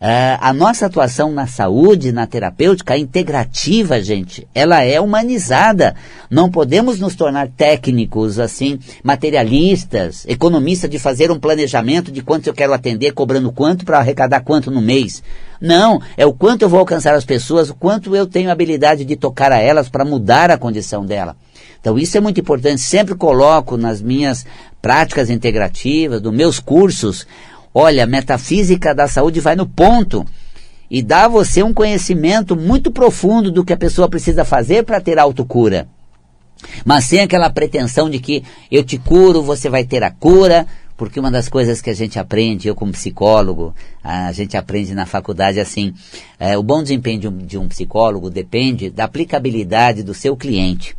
Uh, 0.02 0.38
a 0.42 0.54
nossa 0.54 0.86
atuação 0.86 1.32
na 1.32 1.48
saúde, 1.48 2.12
na 2.12 2.28
terapêutica, 2.28 2.98
integrativa, 2.98 4.02
gente, 4.02 4.48
ela 4.54 4.82
é 4.82 5.00
humanizada. 5.00 5.96
Não 6.30 6.52
podemos 6.52 7.00
nos 7.00 7.16
tornar 7.16 7.48
técnicos, 7.48 8.40
assim, 8.40 8.80
materialistas, 9.04 10.26
economistas 10.28 10.90
de 10.90 11.00
fazer 11.00 11.32
um 11.32 11.40
planejamento 11.40 12.12
de 12.12 12.22
quanto 12.22 12.48
eu 12.48 12.54
quero 12.54 12.74
atender, 12.74 13.14
cobrando 13.14 13.52
quanto 13.52 13.86
para 13.86 14.00
arrecadar 14.00 14.42
quanto 14.42 14.70
no 14.70 14.82
mês. 14.82 15.24
Não, 15.62 16.02
é 16.18 16.26
o 16.26 16.34
quanto 16.34 16.64
eu 16.64 16.70
vou 16.70 16.80
alcançar 16.80 17.16
as 17.16 17.24
pessoas, 17.24 17.70
o 17.70 17.76
quanto 17.76 18.14
eu 18.14 18.28
tenho 18.28 18.52
habilidade 18.52 19.06
de 19.06 19.16
tocar 19.16 19.54
a 19.54 19.60
elas 19.60 19.88
para 19.88 20.04
mudar 20.04 20.52
a 20.52 20.58
condição 20.58 21.06
dela. 21.06 21.38
Então 21.80 21.98
isso 21.98 22.18
é 22.18 22.20
muito 22.20 22.40
importante. 22.40 22.82
Sempre 22.82 23.16
coloco 23.16 23.78
nas 23.78 24.02
minhas 24.02 24.46
práticas 24.82 25.30
integrativas, 25.30 26.22
nos 26.22 26.34
meus 26.34 26.60
cursos, 26.60 27.26
Olha, 27.74 28.06
metafísica 28.06 28.94
da 28.94 29.08
saúde 29.08 29.40
vai 29.40 29.56
no 29.56 29.66
ponto 29.66 30.26
e 30.90 31.02
dá 31.02 31.26
a 31.26 31.28
você 31.28 31.64
um 31.64 31.74
conhecimento 31.74 32.56
muito 32.56 32.92
profundo 32.92 33.52
do 33.52 33.66
que 33.66 33.74
a 33.74 33.78
pessoa 33.78 34.08
precisa 34.08 34.46
fazer 34.46 34.84
para 34.84 35.02
ter 35.02 35.18
autocura. 35.18 35.88
Mas 36.86 37.06
sem 37.06 37.20
aquela 37.20 37.50
pretensão 37.50 38.10
de 38.10 38.20
que 38.20 38.44
eu 38.72 38.84
te 38.84 38.98
curo, 38.98 39.42
você 39.42 39.70
vai 39.70 39.84
ter 39.84 40.04
a 40.04 40.12
cura, 40.12 40.68
porque 40.96 41.20
uma 41.20 41.32
das 41.32 41.50
coisas 41.50 41.82
que 41.82 41.90
a 41.90 41.96
gente 41.96 42.20
aprende, 42.20 42.68
eu 42.68 42.76
como 42.76 42.92
psicólogo, 42.92 43.74
a 44.04 44.32
gente 44.32 44.56
aprende 44.56 44.94
na 44.94 45.08
faculdade 45.08 45.60
assim, 45.60 45.94
é, 46.40 46.56
o 46.58 46.64
bom 46.64 46.84
desempenho 46.84 47.20
de 47.20 47.28
um, 47.28 47.38
de 47.38 47.58
um 47.58 47.68
psicólogo 47.68 48.30
depende 48.30 48.90
da 48.90 49.06
aplicabilidade 49.06 50.04
do 50.04 50.14
seu 50.14 50.38
cliente. 50.38 50.96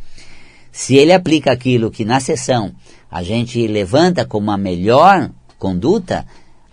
Se 0.71 0.95
ele 0.95 1.13
aplica 1.13 1.53
aquilo 1.53 1.89
que 1.89 2.03
na 2.03 2.19
sessão 2.19 2.73
a 3.09 3.23
gente 3.23 3.65
levanta 3.65 4.25
como 4.25 4.51
a 4.51 4.57
melhor 4.57 5.31
conduta, 5.57 6.25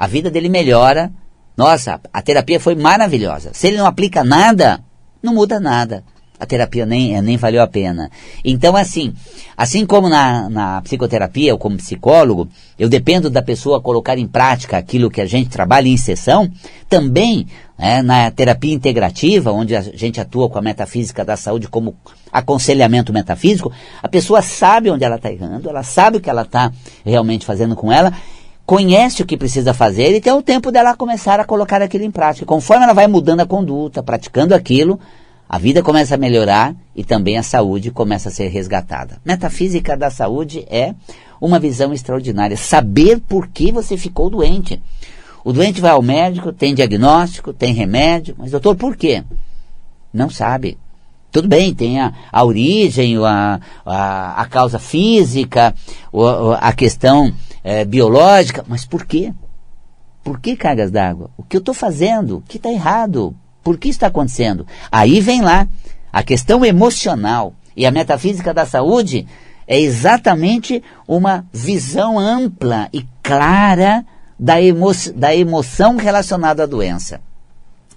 a 0.02 0.06
vida 0.08 0.32
dele 0.32 0.48
melhora. 0.48 1.12
Nossa, 1.56 2.00
a 2.12 2.20
terapia 2.20 2.58
foi 2.58 2.74
maravilhosa. 2.74 3.50
Se 3.52 3.68
ele 3.68 3.76
não 3.76 3.86
aplica 3.86 4.24
nada, 4.24 4.80
não 5.22 5.32
muda 5.32 5.60
nada. 5.60 6.02
A 6.40 6.44
terapia 6.44 6.84
nem, 6.84 7.22
nem 7.22 7.36
valeu 7.36 7.62
a 7.62 7.68
pena. 7.68 8.10
Então, 8.44 8.74
assim, 8.74 9.14
assim 9.56 9.86
como 9.86 10.08
na, 10.08 10.50
na 10.50 10.82
psicoterapia 10.82 11.52
ou 11.52 11.58
como 11.58 11.76
psicólogo, 11.76 12.48
eu 12.76 12.88
dependo 12.88 13.30
da 13.30 13.40
pessoa 13.40 13.80
colocar 13.80 14.18
em 14.18 14.26
prática 14.26 14.76
aquilo 14.76 15.08
que 15.08 15.20
a 15.20 15.26
gente 15.26 15.50
trabalha 15.50 15.86
em 15.86 15.96
sessão, 15.96 16.50
também 16.88 17.46
é, 17.78 18.02
na 18.02 18.28
terapia 18.32 18.74
integrativa, 18.74 19.52
onde 19.52 19.76
a 19.76 19.82
gente 19.82 20.20
atua 20.20 20.50
com 20.50 20.58
a 20.58 20.62
metafísica 20.62 21.24
da 21.24 21.36
saúde 21.36 21.68
como 21.68 21.94
aconselhamento 22.32 23.12
metafísico, 23.12 23.70
a 24.02 24.08
pessoa 24.08 24.42
sabe 24.42 24.90
onde 24.90 25.04
ela 25.04 25.14
está 25.14 25.30
errando, 25.30 25.68
ela 25.68 25.84
sabe 25.84 26.16
o 26.16 26.20
que 26.20 26.28
ela 26.28 26.42
está 26.42 26.72
realmente 27.04 27.46
fazendo 27.46 27.76
com 27.76 27.92
ela 27.92 28.12
conhece 28.64 29.22
o 29.22 29.26
que 29.26 29.36
precisa 29.36 29.74
fazer 29.74 30.14
e 30.14 30.20
tem 30.20 30.32
o 30.32 30.42
tempo 30.42 30.70
dela 30.70 30.96
começar 30.96 31.40
a 31.40 31.44
colocar 31.44 31.82
aquilo 31.82 32.04
em 32.04 32.10
prática. 32.10 32.46
Conforme 32.46 32.84
ela 32.84 32.92
vai 32.92 33.06
mudando 33.06 33.40
a 33.40 33.46
conduta, 33.46 34.02
praticando 34.02 34.54
aquilo, 34.54 34.98
a 35.48 35.58
vida 35.58 35.82
começa 35.82 36.14
a 36.14 36.18
melhorar 36.18 36.74
e 36.96 37.04
também 37.04 37.36
a 37.36 37.42
saúde 37.42 37.90
começa 37.90 38.28
a 38.28 38.32
ser 38.32 38.48
resgatada. 38.48 39.18
Metafísica 39.24 39.96
da 39.96 40.10
saúde 40.10 40.64
é 40.70 40.94
uma 41.40 41.58
visão 41.58 41.92
extraordinária. 41.92 42.56
Saber 42.56 43.20
por 43.20 43.48
que 43.48 43.72
você 43.72 43.96
ficou 43.96 44.30
doente. 44.30 44.80
O 45.44 45.52
doente 45.52 45.80
vai 45.80 45.90
ao 45.90 46.00
médico, 46.00 46.52
tem 46.52 46.74
diagnóstico, 46.74 47.52
tem 47.52 47.74
remédio, 47.74 48.34
mas 48.38 48.52
doutor, 48.52 48.76
por 48.76 48.96
quê? 48.96 49.24
Não 50.12 50.30
sabe. 50.30 50.78
Tudo 51.32 51.48
bem, 51.48 51.74
tem 51.74 51.98
a, 51.98 52.12
a 52.30 52.44
origem, 52.44 53.16
a, 53.18 53.58
a, 53.84 54.42
a 54.42 54.46
causa 54.46 54.78
física, 54.78 55.74
a, 56.14 56.68
a 56.68 56.72
questão 56.72 57.32
é, 57.62 57.84
biológica, 57.84 58.64
mas 58.66 58.84
por 58.84 59.04
quê? 59.04 59.32
Por 60.22 60.40
que 60.40 60.56
cargas 60.56 60.90
d'água? 60.90 61.30
O 61.36 61.42
que 61.42 61.56
eu 61.56 61.60
estou 61.60 61.74
fazendo? 61.74 62.38
O 62.38 62.40
que 62.42 62.56
está 62.56 62.70
errado? 62.70 63.34
Por 63.62 63.78
que 63.78 63.88
está 63.88 64.06
acontecendo? 64.06 64.66
Aí 64.90 65.20
vem 65.20 65.40
lá 65.40 65.68
a 66.12 66.22
questão 66.22 66.64
emocional. 66.64 67.54
E 67.76 67.86
a 67.86 67.90
metafísica 67.90 68.52
da 68.52 68.66
saúde 68.66 69.26
é 69.66 69.80
exatamente 69.80 70.82
uma 71.08 71.46
visão 71.52 72.18
ampla 72.18 72.88
e 72.92 73.06
clara 73.22 74.04
da, 74.38 74.60
emo 74.60 74.90
da 75.14 75.34
emoção 75.34 75.96
relacionada 75.96 76.64
à 76.64 76.66
doença. 76.66 77.20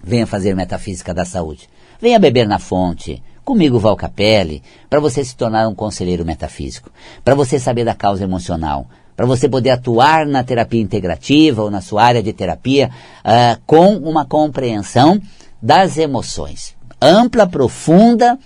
Venha 0.03 0.27
fazer 0.27 0.55
metafísica 0.55 1.13
da 1.13 1.25
saúde. 1.25 1.67
Venha 1.99 2.19
beber 2.19 2.47
na 2.47 2.59
fonte. 2.59 3.21
Comigo, 3.43 3.79
Val 3.79 3.95
Capelli, 3.95 4.63
para 4.89 4.99
você 4.99 5.23
se 5.23 5.35
tornar 5.35 5.67
um 5.67 5.75
conselheiro 5.75 6.25
metafísico, 6.25 6.91
para 7.23 7.35
você 7.35 7.59
saber 7.59 7.83
da 7.83 7.93
causa 7.93 8.23
emocional, 8.23 8.87
para 9.15 9.25
você 9.25 9.47
poder 9.47 9.71
atuar 9.71 10.25
na 10.25 10.43
terapia 10.43 10.81
integrativa 10.81 11.61
ou 11.61 11.71
na 11.71 11.81
sua 11.81 12.03
área 12.03 12.23
de 12.23 12.33
terapia 12.33 12.89
uh, 13.19 13.61
com 13.65 13.95
uma 13.97 14.25
compreensão 14.25 15.21
das 15.61 15.97
emoções 15.97 16.75
ampla, 17.01 17.47
profunda 17.47 18.37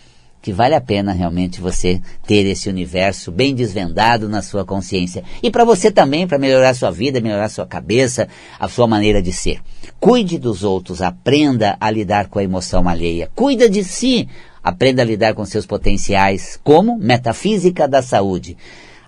que 0.41 0.53
vale 0.53 0.73
a 0.73 0.79
pena 0.79 1.11
realmente 1.11 1.59
você 1.59 2.01
ter 2.25 2.45
esse 2.45 2.69
universo 2.69 3.29
bem 3.29 3.53
desvendado 3.53 4.29
na 4.29 4.41
sua 4.41 4.63
consciência. 4.63 5.21
E 5.43 5.51
para 5.51 5.65
você 5.65 5.91
também, 5.91 6.25
para 6.25 6.39
melhorar 6.39 6.73
sua 6.73 6.91
vida, 6.91 7.19
melhorar 7.19 7.49
sua 7.49 7.65
cabeça, 7.65 8.27
a 8.57 8.67
sua 8.69 8.87
maneira 8.87 9.21
de 9.21 9.33
ser. 9.33 9.59
Cuide 9.99 10.37
dos 10.37 10.63
outros, 10.63 11.01
aprenda 11.01 11.75
a 11.79 11.91
lidar 11.91 12.29
com 12.29 12.39
a 12.39 12.43
emoção 12.43 12.87
alheia. 12.87 13.29
Cuida 13.35 13.69
de 13.69 13.83
si, 13.83 14.29
aprenda 14.63 15.01
a 15.01 15.05
lidar 15.05 15.33
com 15.33 15.43
seus 15.43 15.65
potenciais, 15.65 16.57
como 16.63 16.97
Metafísica 16.97 17.85
da 17.85 18.01
Saúde. 18.01 18.55